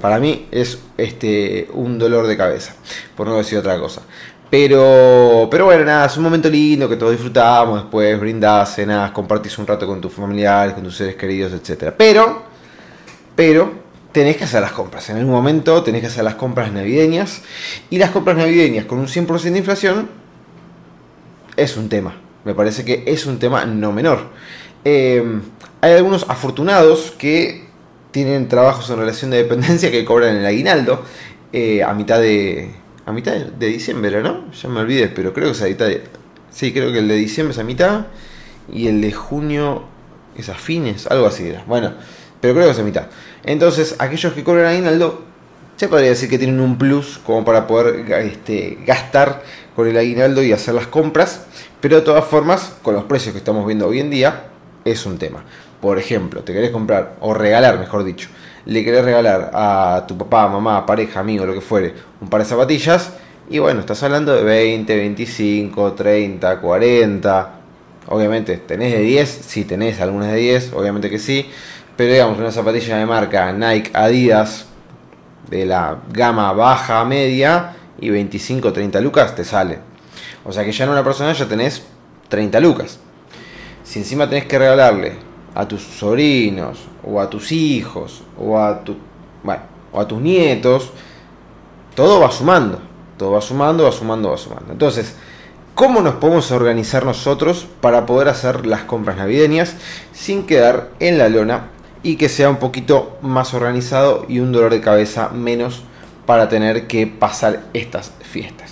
para 0.00 0.18
mí 0.18 0.46
es 0.50 0.78
este 0.96 1.68
un 1.72 1.98
dolor 1.98 2.26
de 2.26 2.36
cabeza, 2.36 2.74
por 3.16 3.26
no 3.26 3.36
decir 3.36 3.58
otra 3.58 3.78
cosa. 3.78 4.02
Pero, 4.50 5.48
pero 5.50 5.66
bueno, 5.66 5.84
nada, 5.84 6.06
es 6.06 6.16
un 6.16 6.22
momento 6.22 6.48
lindo 6.48 6.88
que 6.88 6.96
todos 6.96 7.12
disfrutamos, 7.12 7.82
después 7.82 8.18
brindás, 8.18 8.76
compartís 9.12 9.58
un 9.58 9.66
rato 9.66 9.86
con 9.86 10.00
tus 10.00 10.12
familiares, 10.12 10.72
con 10.72 10.82
tus 10.82 10.96
seres 10.96 11.16
queridos, 11.16 11.52
etc. 11.52 11.92
Pero, 11.96 12.44
pero, 13.36 13.88
tenés 14.12 14.36
que 14.36 14.44
hacer 14.44 14.62
las 14.62 14.72
compras. 14.72 15.08
En 15.10 15.18
algún 15.18 15.32
momento 15.32 15.82
tenés 15.82 16.00
que 16.00 16.06
hacer 16.06 16.24
las 16.24 16.34
compras 16.34 16.72
navideñas. 16.72 17.42
Y 17.90 17.98
las 17.98 18.10
compras 18.10 18.36
navideñas 18.36 18.86
con 18.86 18.98
un 18.98 19.06
100% 19.06 19.40
de 19.52 19.58
inflación 19.58 20.08
es 21.56 21.76
un 21.76 21.88
tema. 21.88 22.16
Me 22.44 22.54
parece 22.54 22.84
que 22.84 23.04
es 23.06 23.26
un 23.26 23.38
tema 23.38 23.64
no 23.66 23.92
menor. 23.92 24.30
Eh, 24.84 25.40
hay 25.80 25.92
algunos 25.92 26.26
afortunados 26.28 27.12
que 27.16 27.66
tienen 28.10 28.48
trabajos 28.48 28.88
en 28.90 28.98
relación 28.98 29.30
de 29.30 29.38
dependencia 29.38 29.90
que 29.90 30.04
cobran 30.04 30.36
el 30.36 30.46
aguinaldo 30.46 31.02
eh, 31.52 31.82
a 31.82 31.94
mitad 31.94 32.20
de 32.20 32.70
a 33.08 33.12
mitad 33.12 33.34
de 33.34 33.66
diciembre, 33.66 34.22
¿no? 34.22 34.52
Ya 34.52 34.68
me 34.68 34.80
olvidé, 34.80 35.08
pero 35.08 35.32
creo 35.32 35.46
que 35.46 35.52
es 35.52 35.62
a 35.62 35.64
mitad 35.64 35.86
de... 35.86 36.04
Sí, 36.50 36.74
creo 36.74 36.92
que 36.92 36.98
el 36.98 37.08
de 37.08 37.14
diciembre 37.14 37.52
es 37.52 37.58
a 37.58 37.64
mitad 37.64 38.06
y 38.70 38.86
el 38.86 39.00
de 39.00 39.12
junio 39.12 39.84
es 40.36 40.50
a 40.50 40.54
fines, 40.54 41.06
algo 41.06 41.26
así 41.26 41.48
era. 41.48 41.64
Bueno, 41.66 41.94
pero 42.42 42.52
creo 42.52 42.66
que 42.66 42.72
es 42.72 42.78
a 42.78 42.82
mitad. 42.82 43.06
Entonces, 43.44 43.96
aquellos 43.98 44.34
que 44.34 44.44
cobran 44.44 44.66
aguinaldo, 44.66 45.24
se 45.76 45.88
podría 45.88 46.10
decir 46.10 46.28
que 46.28 46.36
tienen 46.36 46.60
un 46.60 46.76
plus 46.76 47.18
como 47.24 47.46
para 47.46 47.66
poder 47.66 48.04
este, 48.12 48.76
gastar 48.84 49.42
con 49.74 49.88
el 49.88 49.96
aguinaldo 49.96 50.42
y 50.42 50.52
hacer 50.52 50.74
las 50.74 50.86
compras, 50.88 51.46
pero 51.80 51.96
de 51.96 52.02
todas 52.02 52.26
formas, 52.26 52.74
con 52.82 52.94
los 52.94 53.04
precios 53.04 53.32
que 53.32 53.38
estamos 53.38 53.66
viendo 53.66 53.88
hoy 53.88 54.00
en 54.00 54.10
día, 54.10 54.48
es 54.84 55.06
un 55.06 55.18
tema. 55.18 55.44
Por 55.80 55.98
ejemplo, 55.98 56.42
te 56.42 56.52
querés 56.52 56.70
comprar, 56.70 57.16
o 57.20 57.34
regalar, 57.34 57.78
mejor 57.78 58.04
dicho, 58.04 58.28
le 58.64 58.84
querés 58.84 59.04
regalar 59.04 59.50
a 59.54 60.04
tu 60.06 60.18
papá, 60.18 60.48
mamá, 60.48 60.84
pareja, 60.84 61.20
amigo, 61.20 61.46
lo 61.46 61.54
que 61.54 61.60
fuere, 61.60 61.94
un 62.20 62.28
par 62.28 62.40
de 62.40 62.46
zapatillas, 62.46 63.12
y 63.50 63.60
bueno, 63.60 63.80
estás 63.80 64.02
hablando 64.02 64.34
de 64.34 64.42
20, 64.42 64.94
25, 64.94 65.92
30, 65.94 66.60
40. 66.60 67.50
Obviamente, 68.08 68.58
¿tenés 68.58 68.92
de 68.92 69.00
10? 69.00 69.28
Sí, 69.46 69.64
tenés 69.64 70.00
algunas 70.02 70.30
de 70.32 70.36
10, 70.36 70.72
obviamente 70.74 71.08
que 71.08 71.18
sí. 71.18 71.48
Pero 71.96 72.12
digamos, 72.12 72.38
una 72.38 72.52
zapatilla 72.52 72.98
de 72.98 73.06
marca 73.06 73.52
Nike, 73.52 73.90
Adidas, 73.94 74.66
de 75.48 75.64
la 75.64 75.96
gama 76.12 76.52
baja, 76.52 77.02
media, 77.06 77.74
y 77.98 78.10
25, 78.10 78.72
30 78.72 79.00
lucas 79.00 79.34
te 79.34 79.44
sale. 79.44 79.78
O 80.44 80.52
sea 80.52 80.64
que 80.64 80.72
ya 80.72 80.84
en 80.84 80.90
una 80.90 81.02
persona 81.02 81.32
ya 81.32 81.46
tenés 81.46 81.82
30 82.28 82.60
lucas. 82.60 83.00
Si 83.88 84.00
encima 84.00 84.28
tenés 84.28 84.44
que 84.44 84.58
regalarle 84.58 85.14
a 85.54 85.66
tus 85.66 85.82
sobrinos, 85.82 86.78
o 87.02 87.22
a 87.22 87.30
tus 87.30 87.52
hijos, 87.52 88.22
o 88.38 88.58
a, 88.58 88.84
tu, 88.84 88.94
bueno, 89.42 89.62
o 89.92 89.98
a 89.98 90.06
tus 90.06 90.20
nietos, 90.20 90.90
todo 91.94 92.20
va 92.20 92.30
sumando, 92.30 92.78
todo 93.16 93.32
va 93.32 93.40
sumando, 93.40 93.84
va 93.84 93.92
sumando, 93.92 94.30
va 94.30 94.36
sumando. 94.36 94.72
Entonces, 94.72 95.16
¿cómo 95.74 96.02
nos 96.02 96.16
podemos 96.16 96.50
organizar 96.50 97.06
nosotros 97.06 97.66
para 97.80 98.04
poder 98.04 98.28
hacer 98.28 98.66
las 98.66 98.82
compras 98.82 99.16
navideñas 99.16 99.74
sin 100.12 100.44
quedar 100.44 100.90
en 101.00 101.16
la 101.16 101.30
lona 101.30 101.70
y 102.02 102.16
que 102.16 102.28
sea 102.28 102.50
un 102.50 102.56
poquito 102.56 103.16
más 103.22 103.54
organizado 103.54 104.26
y 104.28 104.40
un 104.40 104.52
dolor 104.52 104.70
de 104.70 104.82
cabeza 104.82 105.30
menos 105.30 105.82
para 106.26 106.50
tener 106.50 106.88
que 106.88 107.06
pasar 107.06 107.62
estas 107.72 108.12
fiestas? 108.20 108.67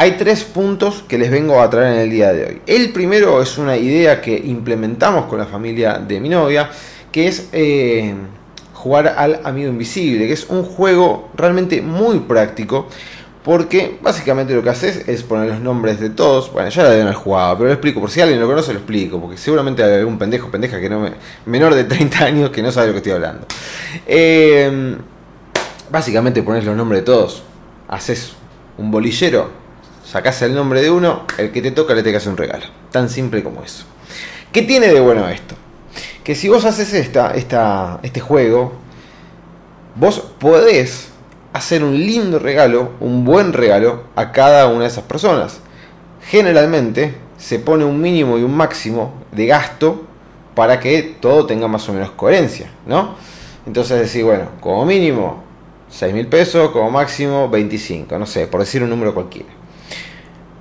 Hay 0.00 0.12
tres 0.12 0.44
puntos 0.44 1.02
que 1.08 1.18
les 1.18 1.28
vengo 1.28 1.60
a 1.60 1.68
traer 1.68 1.94
en 1.94 1.98
el 2.02 2.10
día 2.10 2.32
de 2.32 2.46
hoy. 2.46 2.62
El 2.68 2.92
primero 2.92 3.42
es 3.42 3.58
una 3.58 3.76
idea 3.76 4.20
que 4.20 4.32
implementamos 4.32 5.24
con 5.24 5.40
la 5.40 5.46
familia 5.46 5.94
de 5.94 6.20
mi 6.20 6.28
novia, 6.28 6.70
que 7.10 7.26
es 7.26 7.48
eh, 7.50 8.14
jugar 8.74 9.08
al 9.18 9.40
amigo 9.42 9.68
invisible, 9.68 10.28
que 10.28 10.34
es 10.34 10.46
un 10.50 10.62
juego 10.62 11.30
realmente 11.34 11.82
muy 11.82 12.20
práctico. 12.20 12.86
Porque 13.42 13.98
básicamente 14.00 14.54
lo 14.54 14.62
que 14.62 14.70
haces 14.70 15.08
es 15.08 15.24
poner 15.24 15.48
los 15.48 15.58
nombres 15.58 15.98
de 15.98 16.10
todos. 16.10 16.52
Bueno, 16.52 16.68
ya 16.68 16.84
la 16.84 16.90
deben 16.90 17.06
haber 17.06 17.16
jugado, 17.16 17.56
pero 17.56 17.66
lo 17.66 17.72
explico. 17.72 18.00
Por 18.00 18.12
si 18.12 18.20
alguien 18.20 18.38
lo 18.38 18.46
conoce, 18.46 18.72
lo 18.72 18.78
explico. 18.78 19.20
Porque 19.20 19.36
seguramente 19.36 19.82
hay 19.82 19.94
algún 19.94 20.16
pendejo 20.16 20.48
pendeja 20.48 20.78
que 20.80 20.88
no 20.88 21.00
me, 21.00 21.14
menor 21.44 21.74
de 21.74 21.82
30 21.82 22.24
años 22.24 22.50
que 22.50 22.62
no 22.62 22.70
sabe 22.70 22.86
de 22.86 22.92
lo 22.92 22.94
que 22.94 22.98
estoy 22.98 23.12
hablando. 23.14 23.48
Eh, 24.06 24.96
básicamente 25.90 26.40
pones 26.44 26.64
los 26.64 26.76
nombres 26.76 27.00
de 27.00 27.04
todos. 27.04 27.42
Haces 27.88 28.34
un 28.76 28.92
bolillero 28.92 29.66
sacás 30.10 30.40
el 30.42 30.54
nombre 30.54 30.80
de 30.80 30.90
uno, 30.90 31.24
el 31.36 31.52
que 31.52 31.60
te 31.60 31.70
toca 31.70 31.94
le 31.94 32.02
te 32.02 32.16
hace 32.16 32.28
un 32.28 32.36
regalo. 32.36 32.64
Tan 32.90 33.10
simple 33.10 33.42
como 33.42 33.62
eso. 33.62 33.84
¿Qué 34.52 34.62
tiene 34.62 34.88
de 34.88 35.00
bueno 35.00 35.28
esto? 35.28 35.54
Que 36.24 36.34
si 36.34 36.48
vos 36.48 36.64
haces 36.64 36.94
esta, 36.94 37.34
esta, 37.34 38.00
este 38.02 38.20
juego, 38.20 38.72
vos 39.96 40.20
podés 40.38 41.08
hacer 41.52 41.84
un 41.84 41.94
lindo 41.94 42.38
regalo, 42.38 42.92
un 43.00 43.24
buen 43.24 43.52
regalo 43.52 44.04
a 44.16 44.32
cada 44.32 44.68
una 44.68 44.82
de 44.82 44.88
esas 44.88 45.04
personas. 45.04 45.60
Generalmente 46.26 47.14
se 47.36 47.58
pone 47.58 47.84
un 47.84 48.00
mínimo 48.00 48.38
y 48.38 48.42
un 48.42 48.56
máximo 48.56 49.14
de 49.32 49.46
gasto 49.46 50.04
para 50.54 50.80
que 50.80 51.16
todo 51.20 51.46
tenga 51.46 51.68
más 51.68 51.88
o 51.88 51.92
menos 51.92 52.10
coherencia, 52.12 52.70
¿no? 52.86 53.14
Entonces 53.66 54.00
decir, 54.00 54.24
bueno, 54.24 54.48
como 54.60 54.84
mínimo 54.86 55.42
6 55.90 56.14
mil 56.14 56.26
pesos, 56.26 56.70
como 56.70 56.90
máximo 56.90 57.48
25, 57.48 58.18
no 58.18 58.26
sé, 58.26 58.46
por 58.46 58.60
decir 58.60 58.82
un 58.82 58.90
número 58.90 59.14
cualquiera. 59.14 59.57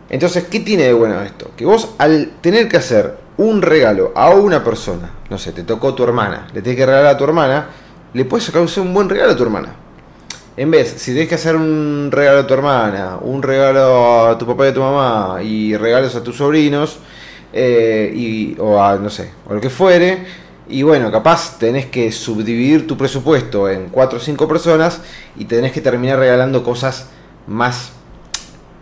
Entonces, 0.09 0.45
¿qué 0.45 0.59
tiene 0.61 0.83
de 0.83 0.93
bueno 0.93 1.21
esto? 1.21 1.51
Que 1.55 1.65
vos 1.65 1.95
al 1.97 2.31
tener 2.41 2.67
que 2.69 2.77
hacer 2.77 3.17
un 3.37 3.61
regalo 3.61 4.11
a 4.15 4.29
una 4.31 4.63
persona, 4.63 5.11
no 5.29 5.37
sé, 5.37 5.51
te 5.51 5.63
tocó 5.63 5.93
tu 5.93 6.03
hermana, 6.03 6.47
le 6.53 6.61
tienes 6.61 6.77
que 6.79 6.85
regalar 6.85 7.15
a 7.15 7.17
tu 7.17 7.23
hermana, 7.23 7.67
le 8.13 8.25
puedes 8.25 8.45
sacar 8.45 8.61
un 8.61 8.93
buen 8.93 9.09
regalo 9.09 9.33
a 9.33 9.35
tu 9.35 9.43
hermana. 9.43 9.75
En 10.55 10.71
vez, 10.71 10.95
si 10.97 11.11
tienes 11.11 11.29
que 11.29 11.35
hacer 11.35 11.55
un 11.55 12.09
regalo 12.11 12.39
a 12.39 12.47
tu 12.47 12.53
hermana, 12.53 13.17
un 13.21 13.43
regalo 13.43 14.27
a 14.27 14.37
tu 14.37 14.47
papá 14.47 14.65
y 14.65 14.69
a 14.69 14.73
tu 14.73 14.79
mamá 14.79 15.43
y 15.43 15.77
regalos 15.77 16.15
a 16.15 16.23
tus 16.23 16.37
sobrinos, 16.37 16.97
eh, 17.53 18.11
y, 18.13 18.55
o 18.59 18.81
a, 18.81 18.95
no 18.95 19.09
sé, 19.09 19.31
o 19.47 19.53
lo 19.53 19.61
que 19.61 19.69
fuere, 19.69 20.25
y 20.69 20.81
bueno, 20.83 21.11
capaz 21.11 21.59
tenés 21.59 21.85
que 21.85 22.11
subdividir 22.11 22.87
tu 22.87 22.97
presupuesto 22.97 23.69
en 23.69 23.89
4 23.89 24.17
o 24.17 24.21
5 24.21 24.47
personas 24.47 25.01
y 25.37 25.45
tenés 25.45 25.71
que 25.71 25.79
terminar 25.79 26.19
regalando 26.19 26.63
cosas 26.63 27.07
más 27.45 27.91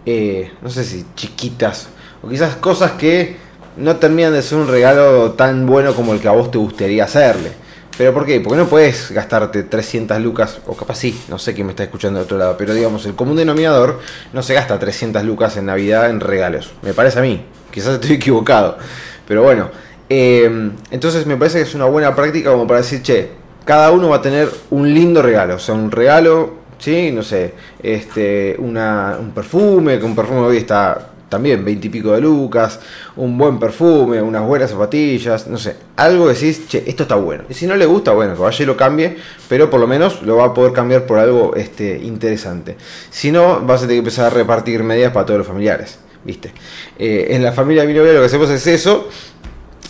eh, 0.06 0.52
no 0.62 0.70
sé 0.70 0.84
si 0.84 1.06
chiquitas, 1.16 1.90
o 2.22 2.30
quizás 2.30 2.56
cosas 2.56 2.94
que 2.94 3.38
no 3.78 3.98
terminan 3.98 4.34
de 4.34 4.42
ser 4.42 4.58
un 4.58 4.68
regalo 4.68 5.32
tan 5.32 5.66
bueno 5.66 5.94
como 5.94 6.14
el 6.14 6.20
que 6.20 6.28
a 6.28 6.32
vos 6.32 6.52
te 6.52 6.58
gustaría 6.58 7.04
hacerle. 7.04 7.52
¿Pero 7.98 8.14
por 8.14 8.26
qué? 8.26 8.42
Porque 8.42 8.58
no 8.58 8.68
puedes 8.68 9.12
gastarte 9.12 9.64
300 9.64 10.20
lucas, 10.20 10.60
o 10.68 10.76
capaz 10.76 10.96
sí, 10.96 11.18
no 11.30 11.40
sé 11.40 11.54
quién 11.54 11.68
me 11.68 11.72
está 11.72 11.84
escuchando 11.84 12.20
de 12.20 12.26
otro 12.26 12.38
lado, 12.38 12.56
pero 12.58 12.74
digamos, 12.74 13.06
el 13.06 13.16
común 13.16 13.38
denominador 13.38 14.02
no 14.34 14.44
se 14.44 14.54
gasta 14.54 14.78
300 14.78 15.24
lucas 15.24 15.56
en 15.56 15.68
Navidad 15.68 16.10
en 16.10 16.20
regalos. 16.20 16.74
Me 16.82 16.94
parece 16.94 17.20
a 17.20 17.22
mí, 17.22 17.46
quizás 17.72 17.94
estoy 17.94 18.12
equivocado. 18.16 18.78
Pero 19.26 19.44
bueno, 19.44 19.70
eh, 20.10 20.72
entonces 20.92 21.26
me 21.26 21.38
parece 21.38 21.60
que 21.60 21.64
es 21.64 21.74
una 21.74 21.86
buena 21.86 22.14
práctica 22.16 22.52
como 22.52 22.68
para 22.68 22.82
decir, 22.82 23.02
che, 23.02 23.32
cada 23.64 23.92
uno 23.92 24.10
va 24.10 24.18
a 24.18 24.22
tener 24.22 24.50
un 24.72 24.94
lindo 24.94 25.22
regalo, 25.22 25.56
o 25.56 25.60
sea, 25.60 25.74
un 25.74 25.90
regalo, 25.90 26.65
No 26.86 27.24
sé, 27.24 27.54
este, 27.82 28.56
un 28.60 29.32
perfume, 29.34 29.98
que 29.98 30.06
un 30.06 30.16
perfume 30.16 30.42
hoy 30.42 30.58
está 30.58 31.10
también 31.30 31.66
20 31.66 31.88
y 31.88 31.90
pico 31.90 32.12
de 32.12 32.22
lucas, 32.22 32.80
un 33.16 33.38
buen 33.38 33.60
perfume, 33.60 34.22
unas 34.22 34.46
buenas 34.46 34.70
zapatillas, 34.70 35.48
no 35.48 35.58
sé, 35.58 35.76
algo 35.96 36.28
decís, 36.28 36.68
che, 36.68 36.84
esto 36.86 37.04
está 37.04 37.16
bueno. 37.16 37.46
Y 37.50 37.56
si 37.56 37.66
no 37.66 37.76
le 37.76 37.88
gusta, 37.88 38.12
bueno, 38.12 38.36
que 38.36 38.42
vaya 38.42 38.64
y 38.64 38.66
lo 38.68 38.78
cambie, 38.78 39.18
pero 39.50 39.70
por 39.70 39.80
lo 39.80 39.88
menos 39.88 40.22
lo 40.22 40.38
va 40.38 40.46
a 40.46 40.54
poder 40.54 40.74
cambiar 40.74 41.08
por 41.08 41.18
algo 41.18 41.56
este, 41.56 41.98
interesante. 41.98 42.78
Si 43.10 43.32
no, 43.32 43.62
vas 43.62 43.80
a 43.80 43.88
tener 43.88 43.96
que 43.96 44.00
empezar 44.00 44.28
a 44.28 44.30
repartir 44.30 44.84
medidas 44.84 45.12
para 45.12 45.26
todos 45.26 45.40
los 45.40 45.48
familiares, 45.48 45.98
¿viste? 46.24 46.54
Eh, 47.00 47.30
en 47.32 47.44
la 47.44 47.52
familia 47.52 47.82
de 47.82 47.88
mi 47.88 47.96
novia 47.96 48.14
lo 48.14 48.20
que 48.20 48.28
hacemos 48.28 48.50
es 48.52 48.68
eso, 48.68 49.10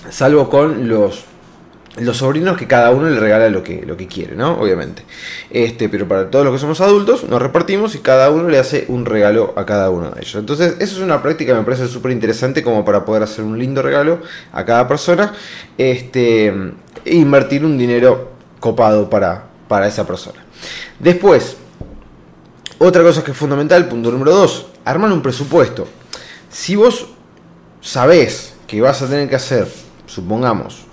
salvo 0.10 0.50
con 0.50 0.88
los 0.88 1.26
los 1.98 2.18
sobrinos 2.18 2.58
que 2.58 2.68
cada 2.68 2.92
uno 2.92 3.10
le 3.10 3.20
regala 3.20 3.50
lo 3.50 3.64
que, 3.64 3.86
lo 3.86 3.96
que 3.96 4.08
quiere, 4.08 4.36
¿no? 4.36 4.60
Obviamente. 4.60 5.04
Este, 5.50 5.88
pero 5.88 6.08
para 6.08 6.30
todos 6.30 6.44
los 6.44 6.54
que 6.54 6.60
somos 6.60 6.82
adultos, 6.82 7.24
nos 7.30 7.42
repartimos 7.42 7.96
y 7.96 8.00
cada 8.00 8.30
uno 8.30 8.50
le 8.50 8.60
hace 8.60 8.86
un 8.90 9.06
regalo 9.06 9.54
a 9.56 9.66
cada 9.66 9.90
uno 9.90 10.12
de 10.12 10.22
ellos. 10.22 10.36
Entonces, 10.36 10.76
eso 10.80 10.98
es 10.98 11.02
una 11.02 11.22
práctica 11.22 11.54
que 11.54 11.60
me 11.60 11.66
parece 11.66 11.88
súper 11.88 12.12
interesante 12.12 12.64
como 12.64 12.84
para 12.84 13.06
poder 13.06 13.24
hacer 13.24 13.46
un 13.46 13.58
lindo 13.58 13.82
regalo 13.82 14.20
a 14.52 14.66
cada 14.66 14.88
persona. 14.88 15.34
Este, 15.78 16.48
e 17.06 17.16
invertir 17.16 17.64
un 17.64 17.78
dinero 17.78 18.32
copado 18.60 19.10
para, 19.10 19.46
para 19.68 19.88
esa 19.88 20.06
persona. 20.06 20.44
Después, 21.00 21.56
otra 22.78 23.04
cosa 23.04 23.24
que 23.24 23.32
es 23.32 23.38
fundamental, 23.38 23.88
punto 23.88 24.12
número 24.12 24.32
dos, 24.32 24.68
armar 24.84 25.12
un 25.12 25.22
presupuesto. 25.22 25.88
Si 26.50 26.76
vos 26.76 27.08
sabés 27.80 28.54
que 28.68 28.82
vas 28.82 29.02
a 29.02 29.08
tener 29.08 29.30
que 29.30 29.36
hacer, 29.36 29.68
supongamos, 30.08 30.86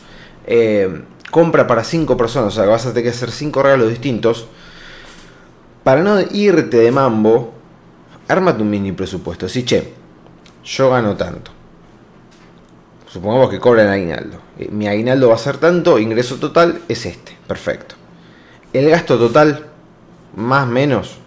eh, 0.47 1.03
compra 1.31 1.67
para 1.67 1.85
cinco 1.85 2.17
personas, 2.17 2.53
o 2.53 2.57
sea 2.57 2.67
vas 2.67 2.87
a 2.87 2.91
tener 2.91 3.05
que 3.05 3.11
hacer 3.11 3.31
cinco 3.31 3.63
regalos 3.63 3.89
distintos, 3.89 4.47
para 5.83 6.03
no 6.03 6.21
irte 6.21 6.77
de 6.77 6.93
mambo, 6.93 7.53
ármate 8.29 8.63
un 8.63 8.71
mini 8.71 8.93
presupuesto. 8.93 9.49
Si, 9.49 9.65
che, 9.65 9.93
yo 10.65 10.91
gano 10.91 11.17
tanto. 11.17 11.51
Supongamos 13.07 13.51
que 13.51 13.59
cobra 13.59 13.83
el 13.83 13.89
aguinaldo. 13.89 14.39
Eh, 14.59 14.69
mi 14.71 14.87
aguinaldo 14.87 15.29
va 15.29 15.35
a 15.35 15.39
ser 15.39 15.59
tanto, 15.59 15.99
ingreso 15.99 16.37
total 16.37 16.83
es 16.89 17.05
este. 17.05 17.37
Perfecto. 17.47 17.97
El 18.73 18.89
gasto 18.89 19.19
total, 19.19 19.67
más 20.35 20.67
o 20.67 20.71
menos, 20.71 21.19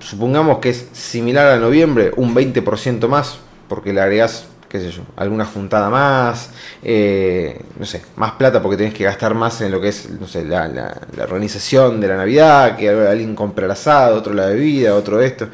supongamos 0.00 0.58
que 0.58 0.70
es 0.70 0.88
similar 0.92 1.46
a 1.46 1.58
noviembre, 1.58 2.10
un 2.16 2.34
20% 2.34 3.06
más, 3.06 3.38
porque 3.68 3.92
le 3.92 4.00
agregas 4.00 4.48
qué 4.74 4.80
sé 4.80 4.90
yo, 4.90 5.02
alguna 5.14 5.44
juntada 5.44 5.88
más, 5.88 6.50
eh, 6.82 7.60
no 7.78 7.86
sé, 7.86 8.02
más 8.16 8.32
plata 8.32 8.60
porque 8.60 8.76
tenés 8.76 8.92
que 8.92 9.04
gastar 9.04 9.32
más 9.32 9.60
en 9.60 9.70
lo 9.70 9.80
que 9.80 9.86
es, 9.86 10.10
no 10.10 10.26
sé, 10.26 10.44
la, 10.44 11.00
organización 11.16 12.00
de 12.00 12.08
la 12.08 12.16
Navidad, 12.16 12.76
que 12.76 12.88
alguien 12.88 13.36
compra 13.36 13.66
el 13.66 13.70
asado, 13.70 14.16
otro 14.16 14.34
la 14.34 14.46
bebida, 14.46 14.96
otro 14.96 15.22
esto, 15.22 15.46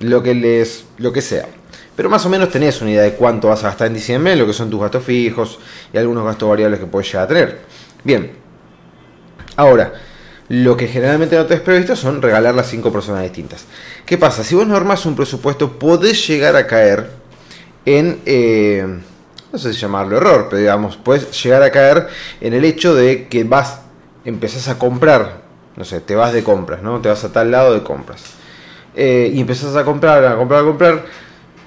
lo 0.00 0.20
que 0.20 0.34
les, 0.34 0.84
lo 0.98 1.12
que 1.12 1.22
sea. 1.22 1.46
Pero 1.94 2.10
más 2.10 2.26
o 2.26 2.28
menos 2.28 2.50
tenés 2.50 2.80
una 2.82 2.90
idea 2.90 3.02
de 3.02 3.12
cuánto 3.12 3.46
vas 3.46 3.62
a 3.62 3.68
gastar 3.68 3.86
en 3.86 3.94
diciembre, 3.94 4.34
lo 4.34 4.48
que 4.48 4.52
son 4.52 4.68
tus 4.68 4.80
gastos 4.80 5.04
fijos 5.04 5.60
y 5.92 5.98
algunos 5.98 6.24
gastos 6.24 6.48
variables 6.48 6.80
que 6.80 6.86
puedes 6.86 7.06
llegar 7.06 7.26
a 7.26 7.28
tener. 7.28 7.60
Bien, 8.02 8.32
ahora, 9.54 9.92
lo 10.48 10.76
que 10.76 10.88
generalmente 10.88 11.36
no 11.36 11.46
te 11.46 11.54
has 11.54 11.60
previsto 11.60 11.94
son 11.94 12.20
regalar 12.20 12.52
las 12.56 12.66
cinco 12.66 12.90
personas 12.90 13.22
distintas. 13.22 13.64
¿Qué 14.04 14.18
pasa? 14.18 14.42
Si 14.42 14.56
vos 14.56 14.66
no 14.66 14.74
armás 14.74 15.06
un 15.06 15.14
presupuesto, 15.14 15.78
podés 15.78 16.26
llegar 16.26 16.56
a 16.56 16.66
caer 16.66 17.22
en, 17.86 18.20
eh, 18.26 18.86
no 19.52 19.58
sé 19.58 19.72
si 19.72 19.80
llamarlo 19.80 20.16
error, 20.16 20.46
pero 20.48 20.60
digamos, 20.60 20.96
puedes 20.96 21.42
llegar 21.42 21.62
a 21.62 21.70
caer 21.70 22.08
en 22.40 22.54
el 22.54 22.64
hecho 22.64 22.94
de 22.94 23.28
que 23.28 23.44
vas, 23.44 23.80
empezás 24.24 24.68
a 24.68 24.78
comprar, 24.78 25.42
no 25.76 25.84
sé, 25.84 26.00
te 26.00 26.14
vas 26.14 26.32
de 26.32 26.42
compras, 26.42 26.82
¿no? 26.82 27.00
Te 27.00 27.08
vas 27.08 27.24
a 27.24 27.32
tal 27.32 27.50
lado 27.50 27.74
de 27.74 27.82
compras. 27.82 28.22
Eh, 28.94 29.30
y 29.34 29.40
empezás 29.40 29.74
a 29.76 29.84
comprar, 29.84 30.24
a 30.24 30.36
comprar, 30.36 30.60
a 30.60 30.64
comprar, 30.64 31.04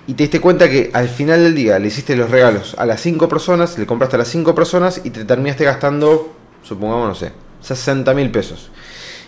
y 0.08 0.14
te 0.14 0.24
diste 0.24 0.40
cuenta 0.40 0.70
que 0.70 0.90
al 0.94 1.10
final 1.10 1.44
del 1.44 1.54
día 1.54 1.78
le 1.80 1.88
hiciste 1.88 2.16
los 2.16 2.32
regalos 2.32 2.76
a 2.78 2.86
las 2.86 3.02
5 3.02 3.28
personas, 3.28 3.78
le 3.78 3.86
compraste 3.86 4.16
a 4.16 4.20
las 4.20 4.30
5 4.30 4.56
personas 4.56 5.02
y 5.04 5.10
te 5.10 5.26
terminaste 5.26 5.66
gastando, 5.66 6.34
supongamos, 6.64 7.10
no 7.10 7.16
sé, 7.16 7.34
60 7.62 8.14
mil 8.14 8.32
pesos. 8.32 8.72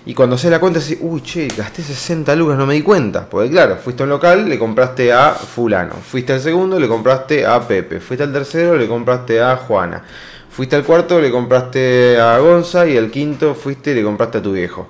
Y 0.05 0.13
cuando 0.13 0.37
se 0.37 0.49
la 0.49 0.59
cuenta, 0.59 0.79
decís, 0.79 0.97
uy, 1.01 1.21
che, 1.21 1.47
gasté 1.55 1.81
60 1.81 2.33
lucas, 2.35 2.57
no 2.57 2.65
me 2.65 2.73
di 2.73 2.81
cuenta. 2.81 3.29
Porque 3.29 3.49
claro, 3.49 3.77
fuiste 3.77 4.03
a 4.03 4.05
un 4.05 4.09
local, 4.09 4.47
le 4.47 4.57
compraste 4.57 5.11
a 5.11 5.31
fulano. 5.33 5.95
Fuiste 5.95 6.33
al 6.33 6.39
segundo, 6.39 6.79
le 6.79 6.87
compraste 6.87 7.45
a 7.45 7.59
Pepe. 7.59 7.99
Fuiste 7.99 8.23
al 8.23 8.31
tercero, 8.31 8.77
le 8.77 8.87
compraste 8.87 9.41
a 9.41 9.57
Juana. 9.57 10.03
Fuiste 10.49 10.75
al 10.75 10.83
cuarto, 10.83 11.19
le 11.19 11.29
compraste 11.29 12.19
a 12.19 12.39
Gonza. 12.39 12.87
Y 12.87 12.97
al 12.97 13.11
quinto 13.11 13.53
fuiste 13.55 13.91
y 13.91 13.95
le 13.95 14.03
compraste 14.03 14.37
a 14.37 14.41
tu 14.41 14.53
viejo. 14.53 14.87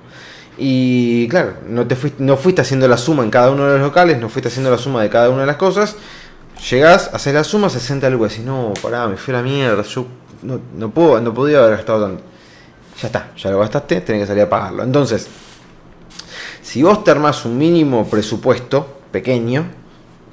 Y 0.57 1.27
claro, 1.27 1.53
no, 1.67 1.87
te 1.87 1.95
fuiste, 1.95 2.21
no 2.23 2.37
fuiste 2.37 2.61
haciendo 2.61 2.87
la 2.87 2.97
suma 2.97 3.23
en 3.23 3.31
cada 3.31 3.49
uno 3.49 3.65
de 3.65 3.73
los 3.73 3.81
locales, 3.81 4.19
no 4.19 4.29
fuiste 4.29 4.49
haciendo 4.49 4.69
la 4.69 4.77
suma 4.77 5.01
de 5.01 5.09
cada 5.09 5.29
una 5.29 5.41
de 5.41 5.47
las 5.47 5.55
cosas. 5.55 5.95
Llegás, 6.69 7.09
haces 7.13 7.33
la 7.33 7.43
suma, 7.43 7.69
60 7.69 8.09
lucas. 8.09 8.37
Y 8.37 8.41
no, 8.41 8.73
pará, 8.81 9.07
me 9.07 9.17
fui 9.17 9.33
a 9.33 9.37
la 9.37 9.43
mierda. 9.43 9.81
Yo 9.83 10.05
no, 10.43 10.59
no, 10.77 10.91
puedo, 10.91 11.19
no 11.19 11.33
podía 11.33 11.59
haber 11.59 11.77
gastado 11.77 12.05
tanto 12.05 12.23
ya 13.01 13.07
está, 13.07 13.31
ya 13.35 13.51
lo 13.51 13.59
gastaste, 13.59 14.01
tenés 14.01 14.23
que 14.23 14.27
salir 14.27 14.43
a 14.43 14.49
pagarlo. 14.49 14.83
Entonces, 14.83 15.27
si 16.61 16.83
vos 16.83 17.03
te 17.03 17.11
armás 17.11 17.45
un 17.45 17.57
mínimo 17.57 18.07
presupuesto 18.07 18.99
pequeño, 19.11 19.65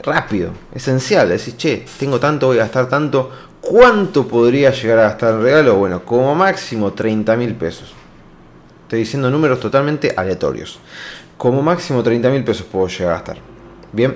rápido, 0.03 0.53
esencial, 0.75 1.29
decís, 1.29 1.57
che, 1.57 1.85
tengo 1.99 2.21
tanto, 2.21 2.49
voy 2.49 2.59
a 2.59 2.63
gastar 2.63 2.89
tanto, 2.89 3.31
¿cuánto 3.61 4.27
podría 4.27 4.71
llegar 4.71 4.99
a 4.99 5.03
gastar 5.03 5.35
en 5.35 5.43
regalo? 5.43 5.77
Bueno, 5.77 6.05
como 6.05 6.35
máximo 6.35 6.93
30 6.93 7.37
mil 7.37 7.55
pesos. 7.55 7.95
Estoy 8.83 9.01
diciendo 9.01 9.31
números 9.31 9.59
totalmente 9.59 10.15
aleatorios. 10.17 10.79
Como 11.37 11.63
máximo 11.63 12.03
30 12.03 12.31
mil 12.31 12.45
pesos 12.45 12.67
puedo 12.71 12.87
llegar 12.87 13.09
a 13.09 13.17
gastar. 13.17 13.39
Bien. 13.93 14.15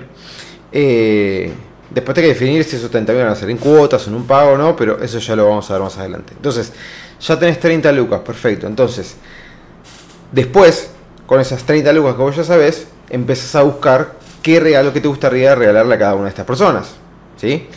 Eh, 0.73 1.53
después 1.91 2.17
hay 2.17 2.23
que 2.23 2.29
definir 2.29 2.63
si 2.65 2.77
esos 2.77 2.91
30 2.91 3.13
mil 3.13 3.23
van 3.23 3.33
a 3.33 3.35
ser 3.35 3.51
en 3.51 3.57
cuotas, 3.57 4.07
en 4.07 4.15
un 4.15 4.27
pago 4.27 4.53
o 4.53 4.59
no, 4.59 4.77
pero 4.77 5.03
eso 5.03 5.19
ya 5.19 5.35
lo 5.35 5.49
vamos 5.49 5.69
a 5.71 5.75
ver 5.75 5.83
más 5.83 5.99
adelante. 5.99 6.33
Entonces, 6.37 6.73
ya 7.21 7.39
tenés 7.39 7.61
30 7.61 7.93
lucas, 7.93 8.21
perfecto. 8.21 8.67
Entonces, 8.67 9.17
después, 10.33 10.91
con 11.27 11.41
esas 11.41 11.63
30 11.65 11.93
lucas 11.93 12.15
que 12.15 12.23
vos 12.23 12.37
ya 12.37 12.45
sabés, 12.45 12.87
empezás 13.09 13.55
a 13.57 13.63
buscar 13.63 14.15
qué 14.43 14.61
regalo 14.61 14.93
que 14.93 15.01
te 15.01 15.09
gustaría 15.09 15.55
regalarle 15.55 15.95
a 15.95 15.99
cada 15.99 16.15
una 16.15 16.25
de 16.25 16.31
estas 16.31 16.47
personas. 16.47 16.91
¿Sí? 17.37 17.69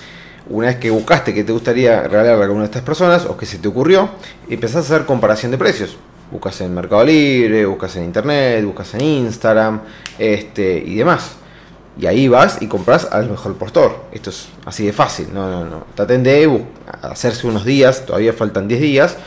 Una 0.50 0.68
vez 0.68 0.78
que 0.78 0.90
buscaste 0.90 1.34
que 1.34 1.44
te 1.44 1.54
gustaría 1.54 2.04
regalarle 2.04 2.32
a 2.32 2.40
cada 2.40 2.52
una 2.52 2.62
de 2.62 2.66
estas 2.66 2.84
personas, 2.84 3.26
o 3.26 3.38
que 3.38 3.46
se 3.46 3.60
te 3.60 3.68
ocurrió, 3.68 4.10
empezás 4.50 4.78
a 4.78 4.96
hacer 4.96 5.06
comparación 5.06 5.52
de 5.52 5.58
precios. 5.58 5.98
Buscas 6.32 6.60
en 6.62 6.74
Mercado 6.74 7.04
Libre, 7.04 7.66
buscas 7.66 7.96
en 7.96 8.06
Internet, 8.06 8.66
buscas 8.66 8.94
en 8.96 9.02
Instagram, 9.02 9.82
este, 10.18 10.84
y 10.86 10.96
demás. 10.96 11.43
Y 12.00 12.08
ahí 12.08 12.28
vas 12.28 12.62
y 12.62 12.68
compras 12.68 13.08
al 13.12 13.30
mejor 13.30 13.56
postor. 13.56 14.06
Esto 14.12 14.32
es 14.32 14.50
así 14.66 14.86
de 14.86 14.94
fácil. 14.94 15.28
No, 15.34 15.50
no, 15.50 15.64
no. 15.66 15.86
Traten 15.96 16.24
de 16.24 16.66
hacerse 17.02 17.46
unos 17.48 17.66
días, 17.66 18.06
todavía 18.06 18.34
faltan 18.34 18.68
10 18.68 18.82
días. 18.82 19.18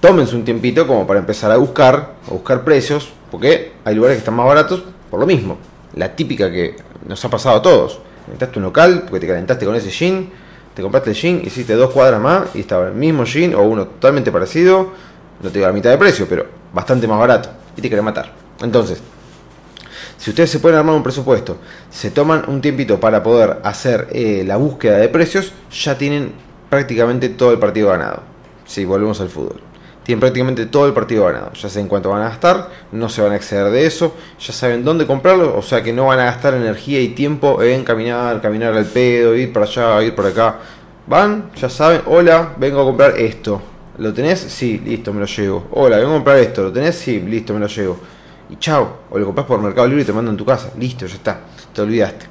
Tómense 0.00 0.34
un 0.34 0.44
tiempito 0.44 0.86
como 0.86 1.06
para 1.06 1.20
empezar 1.20 1.52
a 1.52 1.56
buscar, 1.56 2.14
a 2.26 2.30
buscar 2.30 2.64
precios, 2.64 3.12
porque 3.30 3.72
hay 3.84 3.94
lugares 3.94 4.16
que 4.16 4.18
están 4.18 4.34
más 4.34 4.46
baratos 4.46 4.82
por 5.10 5.20
lo 5.20 5.26
mismo. 5.26 5.58
La 5.94 6.16
típica 6.16 6.50
que 6.50 6.76
nos 7.06 7.24
ha 7.24 7.30
pasado 7.30 7.56
a 7.56 7.62
todos. 7.62 8.00
Calentaste 8.24 8.58
un 8.58 8.64
local 8.64 9.02
porque 9.02 9.20
te 9.20 9.26
calentaste 9.28 9.64
con 9.64 9.76
ese 9.76 9.90
jean, 9.90 10.28
te 10.74 10.82
compraste 10.82 11.10
el 11.10 11.16
jean, 11.16 11.42
hiciste 11.44 11.74
dos 11.74 11.92
cuadras 11.92 12.20
más 12.20 12.48
y 12.54 12.60
estaba 12.60 12.88
el 12.88 12.94
mismo 12.94 13.24
jean 13.24 13.54
o 13.54 13.62
uno 13.62 13.86
totalmente 13.86 14.32
parecido. 14.32 14.90
No 15.40 15.48
te 15.50 15.58
digo 15.58 15.66
la 15.66 15.72
mitad 15.72 15.90
de 15.90 15.98
precio, 15.98 16.26
pero 16.28 16.46
bastante 16.72 17.06
más 17.06 17.18
barato. 17.18 17.50
Y 17.76 17.80
te 17.80 17.88
quiere 17.88 18.02
matar. 18.02 18.32
Entonces, 18.60 19.00
si 20.22 20.30
ustedes 20.30 20.50
se 20.50 20.60
pueden 20.60 20.78
armar 20.78 20.94
un 20.94 21.02
presupuesto, 21.02 21.56
se 21.90 22.12
toman 22.12 22.44
un 22.46 22.60
tiempito 22.60 23.00
para 23.00 23.24
poder 23.24 23.58
hacer 23.64 24.06
eh, 24.12 24.44
la 24.46 24.56
búsqueda 24.56 24.98
de 24.98 25.08
precios, 25.08 25.52
ya 25.72 25.98
tienen 25.98 26.30
prácticamente 26.70 27.28
todo 27.28 27.50
el 27.50 27.58
partido 27.58 27.88
ganado. 27.88 28.22
Si 28.64 28.84
volvemos 28.84 29.20
al 29.20 29.30
fútbol. 29.30 29.60
Tienen 30.04 30.20
prácticamente 30.20 30.66
todo 30.66 30.86
el 30.86 30.92
partido 30.92 31.24
ganado. 31.24 31.52
Ya 31.54 31.68
saben 31.68 31.88
cuánto 31.88 32.10
van 32.10 32.22
a 32.22 32.28
gastar, 32.28 32.68
no 32.92 33.08
se 33.08 33.20
van 33.20 33.32
a 33.32 33.34
exceder 33.34 33.72
de 33.72 33.84
eso, 33.84 34.14
ya 34.38 34.52
saben 34.52 34.84
dónde 34.84 35.08
comprarlo, 35.08 35.58
o 35.58 35.62
sea 35.62 35.82
que 35.82 35.92
no 35.92 36.06
van 36.06 36.20
a 36.20 36.26
gastar 36.26 36.54
energía 36.54 37.00
y 37.00 37.08
tiempo 37.08 37.60
en 37.60 37.82
caminar, 37.82 38.40
caminar 38.40 38.74
al 38.74 38.86
pedo, 38.86 39.34
ir 39.34 39.52
para 39.52 39.66
allá, 39.66 40.04
ir 40.04 40.14
por 40.14 40.26
acá. 40.26 40.58
Van, 41.04 41.50
ya 41.56 41.68
saben, 41.68 42.02
hola, 42.06 42.54
vengo 42.58 42.80
a 42.80 42.84
comprar 42.84 43.18
esto. 43.18 43.60
¿Lo 43.98 44.14
tenés? 44.14 44.38
Sí, 44.38 44.80
listo, 44.84 45.12
me 45.12 45.18
lo 45.18 45.26
llevo. 45.26 45.66
Hola, 45.72 45.96
vengo 45.96 46.12
a 46.12 46.14
comprar 46.14 46.36
esto. 46.36 46.62
¿Lo 46.62 46.72
tenés? 46.72 46.94
Sí, 46.94 47.18
listo, 47.18 47.52
me 47.52 47.58
lo 47.58 47.66
llevo 47.66 47.98
y 48.52 48.58
chao. 48.58 48.98
O 49.10 49.18
lo 49.18 49.26
compras 49.26 49.46
por 49.46 49.60
Mercado 49.60 49.86
Libre 49.88 50.02
y 50.02 50.06
te 50.06 50.12
mandan 50.12 50.34
en 50.34 50.38
tu 50.38 50.44
casa. 50.44 50.70
Listo, 50.78 51.06
ya 51.06 51.14
está. 51.14 51.40
Te 51.72 51.80
olvidaste. 51.80 52.26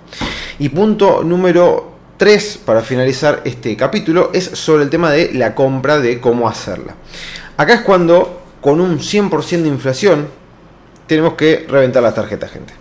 Y 0.59 0.69
punto 0.69 1.23
número 1.23 1.91
3 2.17 2.61
para 2.65 2.81
finalizar 2.81 3.41
este 3.45 3.75
capítulo 3.75 4.29
es 4.33 4.45
sobre 4.45 4.83
el 4.83 4.89
tema 4.89 5.11
de 5.11 5.33
la 5.33 5.55
compra, 5.55 5.99
de 5.99 6.19
cómo 6.19 6.47
hacerla. 6.47 6.95
Acá 7.57 7.73
es 7.73 7.81
cuando 7.81 8.41
con 8.61 8.79
un 8.79 8.99
100% 8.99 9.63
de 9.63 9.67
inflación 9.67 10.27
tenemos 11.07 11.33
que 11.33 11.65
reventar 11.67 12.03
la 12.03 12.13
tarjeta, 12.13 12.47
gente. 12.47 12.73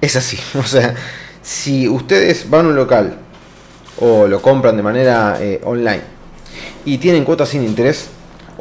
Es 0.00 0.14
así, 0.16 0.38
o 0.58 0.62
sea, 0.62 0.94
si 1.42 1.88
ustedes 1.88 2.48
van 2.48 2.66
a 2.66 2.68
un 2.68 2.76
local 2.76 3.18
o 3.98 4.28
lo 4.28 4.40
compran 4.40 4.76
de 4.76 4.82
manera 4.82 5.38
eh, 5.40 5.60
online 5.64 6.02
y 6.84 6.98
tienen 6.98 7.24
cuotas 7.24 7.48
sin 7.48 7.64
interés 7.64 8.08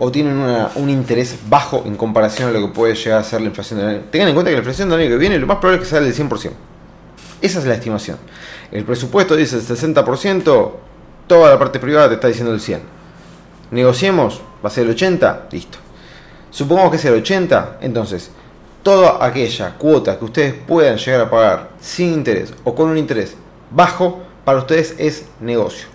o 0.03 0.11
tienen 0.11 0.35
un 0.73 0.89
interés 0.89 1.37
bajo 1.47 1.83
en 1.85 1.95
comparación 1.95 2.49
a 2.49 2.51
lo 2.51 2.59
que 2.59 2.73
puede 2.73 2.95
llegar 2.95 3.19
a 3.19 3.23
ser 3.23 3.39
la 3.39 3.49
inflación 3.49 3.79
del 3.79 3.87
año, 3.87 4.01
tengan 4.09 4.29
en 4.29 4.33
cuenta 4.33 4.49
que 4.49 4.55
la 4.55 4.61
inflación 4.61 4.89
del 4.89 4.99
año 4.99 5.09
que 5.09 5.17
viene 5.17 5.37
lo 5.37 5.45
más 5.45 5.57
probable 5.57 5.79
es 5.79 5.87
que 5.87 5.91
sea 5.91 6.01
del 6.01 6.11
100%. 6.11 6.51
Esa 7.39 7.59
es 7.59 7.65
la 7.65 7.75
estimación. 7.75 8.17
El 8.71 8.83
presupuesto 8.83 9.35
dice 9.35 9.57
el 9.57 9.61
60%, 9.61 10.71
toda 11.27 11.51
la 11.51 11.59
parte 11.59 11.77
privada 11.77 12.09
te 12.09 12.15
está 12.15 12.29
diciendo 12.29 12.51
el 12.51 12.59
100%. 12.59 12.79
Negociemos, 13.69 14.41
va 14.65 14.69
a 14.69 14.71
ser 14.71 14.87
el 14.87 14.95
80%, 14.95 15.51
listo. 15.51 15.77
Supongamos 16.49 16.91
que 16.93 16.97
sea 16.97 17.11
el 17.11 17.23
80%, 17.23 17.73
entonces 17.81 18.31
toda 18.81 19.23
aquella 19.23 19.75
cuota 19.77 20.17
que 20.17 20.25
ustedes 20.25 20.55
puedan 20.55 20.97
llegar 20.97 21.21
a 21.21 21.29
pagar 21.29 21.69
sin 21.79 22.11
interés 22.11 22.55
o 22.63 22.73
con 22.73 22.89
un 22.89 22.97
interés 22.97 23.35
bajo, 23.69 24.23
para 24.45 24.57
ustedes 24.57 24.95
es 24.97 25.27
negocio. 25.39 25.85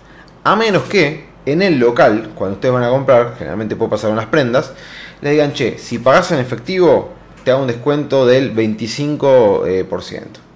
A 0.45 0.55
menos 0.55 0.83
que 0.83 1.26
en 1.51 1.61
el 1.61 1.79
local, 1.79 2.31
cuando 2.35 2.55
ustedes 2.55 2.73
van 2.73 2.83
a 2.83 2.89
comprar, 2.89 3.35
generalmente 3.37 3.75
puede 3.75 3.91
pasar 3.91 4.11
unas 4.11 4.27
prendas, 4.27 4.73
le 5.21 5.31
digan, 5.31 5.53
che, 5.53 5.77
si 5.77 5.99
pagas 5.99 6.31
en 6.31 6.39
efectivo, 6.39 7.13
te 7.43 7.51
hago 7.51 7.61
un 7.61 7.67
descuento 7.67 8.25
del 8.25 8.55
25% 8.55 10.47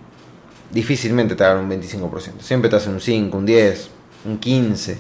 difícilmente 0.72 1.36
te 1.36 1.44
hagan 1.44 1.66
un 1.66 1.70
25%. 1.70 2.42
Siempre 2.42 2.70
te 2.70 2.78
hacen 2.78 2.94
un 2.94 3.02
5, 3.02 3.38
un 3.38 3.46
10, 3.46 3.90
un 4.26 4.38
15. 4.38 4.98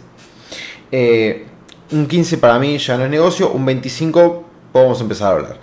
Eh, 0.92 1.46
un 1.92 2.08
15 2.08 2.38
para 2.38 2.60
mí 2.60 2.78
ya 2.78 2.98
no 2.98 3.06
es 3.06 3.10
negocio, 3.10 3.52
un 3.52 3.66
25 3.66 4.44
podemos 4.72 5.02
empezar 5.02 5.28
a 5.28 5.36
hablar. 5.36 5.60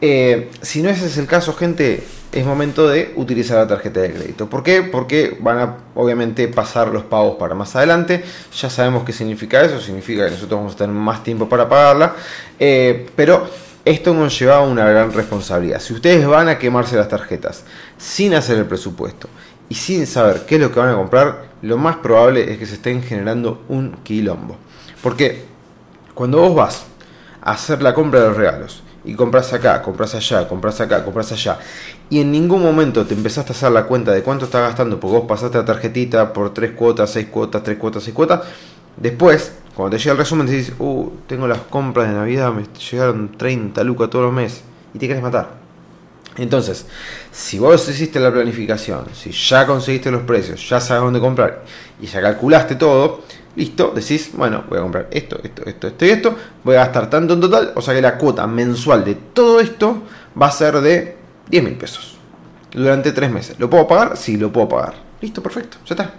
Eh, 0.00 0.50
si 0.60 0.82
no 0.82 0.88
ese 0.88 1.06
es 1.06 1.18
el 1.18 1.26
caso, 1.26 1.52
gente, 1.52 2.04
es 2.32 2.46
momento 2.46 2.88
de 2.88 3.12
utilizar 3.16 3.58
la 3.58 3.66
tarjeta 3.66 4.00
de 4.00 4.12
crédito. 4.12 4.48
¿Por 4.48 4.62
qué? 4.62 4.82
Porque 4.82 5.36
van 5.40 5.58
a 5.58 5.76
obviamente 5.94 6.46
pasar 6.48 6.88
los 6.88 7.02
pagos 7.02 7.36
para 7.36 7.54
más 7.54 7.74
adelante. 7.74 8.22
Ya 8.56 8.70
sabemos 8.70 9.04
qué 9.04 9.12
significa 9.12 9.60
eso, 9.62 9.80
significa 9.80 10.24
que 10.24 10.30
nosotros 10.32 10.60
vamos 10.60 10.74
a 10.74 10.76
tener 10.76 10.94
más 10.94 11.24
tiempo 11.24 11.48
para 11.48 11.68
pagarla. 11.68 12.14
Eh, 12.58 13.08
pero 13.16 13.48
esto 13.84 14.14
nos 14.14 14.38
lleva 14.38 14.58
a 14.58 14.60
una 14.60 14.88
gran 14.88 15.12
responsabilidad. 15.12 15.80
Si 15.80 15.92
ustedes 15.92 16.24
van 16.26 16.48
a 16.48 16.58
quemarse 16.58 16.96
las 16.96 17.08
tarjetas 17.08 17.64
sin 17.98 18.34
hacer 18.34 18.58
el 18.58 18.66
presupuesto 18.66 19.28
y 19.68 19.74
sin 19.74 20.06
saber 20.06 20.42
qué 20.46 20.54
es 20.54 20.60
lo 20.60 20.70
que 20.70 20.78
van 20.78 20.90
a 20.90 20.96
comprar, 20.96 21.50
lo 21.62 21.78
más 21.78 21.96
probable 21.96 22.52
es 22.52 22.58
que 22.58 22.66
se 22.66 22.74
estén 22.74 23.02
generando 23.02 23.64
un 23.68 23.96
quilombo. 24.04 24.56
Porque 25.02 25.44
cuando 26.14 26.38
vos 26.38 26.54
vas 26.54 26.84
a 27.42 27.52
hacer 27.52 27.82
la 27.82 27.92
compra 27.92 28.20
de 28.20 28.28
los 28.28 28.36
regalos 28.36 28.82
y 29.04 29.14
compras 29.14 29.52
acá, 29.52 29.82
compras 29.82 30.14
allá, 30.14 30.46
compras 30.46 30.80
acá, 30.80 31.04
compras 31.04 31.32
allá, 31.32 31.58
y 32.10 32.20
en 32.20 32.32
ningún 32.32 32.62
momento 32.62 33.06
te 33.06 33.14
empezaste 33.14 33.52
a 33.52 33.54
hacer 33.54 33.72
la 33.72 33.84
cuenta 33.84 34.12
de 34.12 34.22
cuánto 34.22 34.44
estás 34.44 34.62
gastando 34.62 34.98
porque 35.00 35.16
vos 35.18 35.26
pasaste 35.28 35.58
la 35.58 35.64
tarjetita 35.64 36.32
por 36.32 36.52
3 36.52 36.72
cuotas, 36.72 37.10
6 37.12 37.28
cuotas, 37.28 37.62
3 37.62 37.78
cuotas, 37.78 38.02
6 38.02 38.14
cuotas, 38.14 38.40
después 38.96 39.52
cuando 39.74 39.96
te 39.96 40.02
llega 40.02 40.12
el 40.12 40.18
resumen, 40.18 40.46
te 40.46 40.52
dices, 40.52 40.74
uh, 40.78 41.10
tengo 41.26 41.46
las 41.46 41.60
compras 41.60 42.08
de 42.08 42.14
Navidad, 42.14 42.52
me 42.52 42.64
llegaron 42.90 43.36
30 43.36 43.82
lucas 43.84 44.10
todos 44.10 44.26
los 44.26 44.34
meses 44.34 44.62
y 44.92 44.98
te 44.98 45.06
quieres 45.06 45.22
matar. 45.22 45.60
Entonces, 46.36 46.86
si 47.32 47.58
vos 47.58 47.88
hiciste 47.88 48.20
la 48.20 48.32
planificación, 48.32 49.06
si 49.14 49.30
ya 49.30 49.66
conseguiste 49.66 50.10
los 50.10 50.22
precios, 50.22 50.68
ya 50.68 50.80
sabes 50.80 51.02
dónde 51.02 51.20
comprar 51.20 51.64
y 52.00 52.06
ya 52.06 52.20
calculaste 52.20 52.74
todo, 52.74 53.22
listo, 53.56 53.92
decís, 53.94 54.30
bueno, 54.34 54.64
voy 54.68 54.78
a 54.78 54.82
comprar 54.82 55.08
esto, 55.10 55.40
esto, 55.42 55.62
esto, 55.64 55.86
esto 55.86 56.04
y 56.04 56.10
esto, 56.10 56.36
voy 56.62 56.76
a 56.76 56.80
gastar 56.80 57.08
tanto 57.08 57.34
en 57.34 57.40
total, 57.40 57.72
o 57.74 57.80
sea 57.80 57.94
que 57.94 58.02
la 58.02 58.18
cuota 58.18 58.46
mensual 58.46 59.04
de 59.04 59.14
todo 59.14 59.60
esto 59.60 60.02
va 60.40 60.48
a 60.48 60.52
ser 60.52 60.80
de 60.80 61.19
10 61.50 61.64
mil 61.64 61.74
pesos 61.74 62.16
durante 62.72 63.12
3 63.12 63.30
meses. 63.30 63.58
¿Lo 63.58 63.68
puedo 63.68 63.86
pagar? 63.86 64.16
Sí, 64.16 64.36
lo 64.36 64.52
puedo 64.52 64.68
pagar. 64.68 64.94
Listo, 65.20 65.42
perfecto, 65.42 65.78
ya 65.84 65.94
está. 65.94 66.14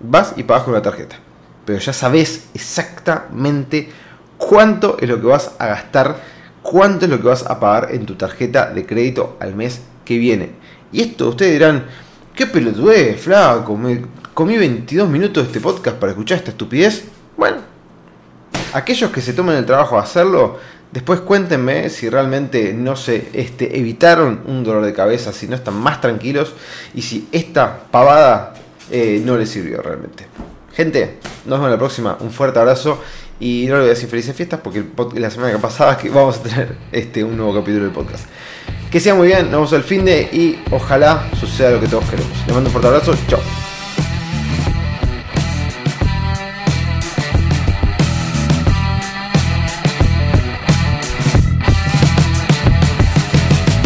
Vas 0.00 0.34
y 0.36 0.42
pagas 0.42 0.64
con 0.64 0.74
la 0.74 0.82
tarjeta 0.82 1.16
pero 1.64 1.78
ya 1.78 1.92
sabes 1.92 2.48
exactamente 2.54 3.88
cuánto 4.36 4.96
es 5.00 5.08
lo 5.08 5.20
que 5.20 5.26
vas 5.26 5.52
a 5.58 5.66
gastar, 5.66 6.16
cuánto 6.62 7.06
es 7.06 7.10
lo 7.10 7.20
que 7.20 7.28
vas 7.28 7.44
a 7.46 7.58
pagar 7.58 7.88
en 7.92 8.06
tu 8.06 8.14
tarjeta 8.14 8.70
de 8.70 8.86
crédito 8.86 9.36
al 9.40 9.54
mes 9.54 9.80
que 10.04 10.18
viene. 10.18 10.52
Y 10.92 11.00
esto 11.02 11.28
ustedes 11.28 11.52
dirán, 11.52 11.84
qué 12.34 12.46
pelotudez, 12.46 13.20
flaco, 13.20 13.76
me 13.76 14.04
comí 14.34 14.56
22 14.58 15.08
minutos 15.08 15.44
de 15.44 15.48
este 15.48 15.60
podcast 15.60 15.96
para 15.96 16.12
escuchar 16.12 16.38
esta 16.38 16.50
estupidez. 16.50 17.04
Bueno, 17.36 17.58
aquellos 18.72 19.10
que 19.10 19.20
se 19.20 19.32
tomen 19.32 19.56
el 19.56 19.66
trabajo 19.66 19.96
de 19.96 20.02
hacerlo, 20.02 20.58
después 20.94 21.20
cuéntenme 21.20 21.90
si 21.90 22.08
realmente 22.08 22.72
no 22.72 22.94
se 22.94 23.28
este, 23.32 23.76
evitaron 23.78 24.42
un 24.46 24.62
dolor 24.62 24.84
de 24.84 24.92
cabeza, 24.92 25.32
si 25.32 25.48
no 25.48 25.56
están 25.56 25.74
más 25.74 26.00
tranquilos 26.00 26.54
y 26.94 27.02
si 27.02 27.28
esta 27.32 27.80
pavada 27.90 28.54
eh, 28.92 29.20
no 29.24 29.36
les 29.36 29.50
sirvió 29.50 29.82
realmente. 29.82 30.24
Gente, 30.72 31.18
nos 31.46 31.58
vemos 31.58 31.70
la 31.70 31.78
próxima. 31.78 32.16
Un 32.20 32.30
fuerte 32.30 32.58
abrazo. 32.58 33.02
Y 33.40 33.66
no 33.66 33.74
le 33.74 33.80
voy 33.80 33.88
a 33.88 33.94
decir 33.94 34.08
felices 34.08 34.34
fiestas 34.34 34.60
porque 34.62 34.84
la 35.16 35.28
semana 35.28 35.52
que 35.52 35.58
pasaba 35.58 35.98
que 35.98 36.08
vamos 36.08 36.38
a 36.38 36.42
tener 36.44 36.76
este, 36.92 37.24
un 37.24 37.36
nuevo 37.36 37.52
capítulo 37.54 37.84
del 37.84 37.92
podcast. 37.92 38.26
Que 38.90 39.00
sea 39.00 39.16
muy 39.16 39.26
bien, 39.26 39.50
nos 39.50 39.52
vemos 39.52 39.72
al 39.72 39.82
fin 39.82 40.04
de 40.04 40.22
y 40.32 40.62
ojalá 40.70 41.28
suceda 41.38 41.72
lo 41.72 41.80
que 41.80 41.88
todos 41.88 42.04
queremos. 42.04 42.32
Les 42.46 42.54
mando 42.54 42.68
un 42.68 42.72
fuerte 42.72 42.88
abrazo. 42.88 43.14
Chao. 43.26 43.73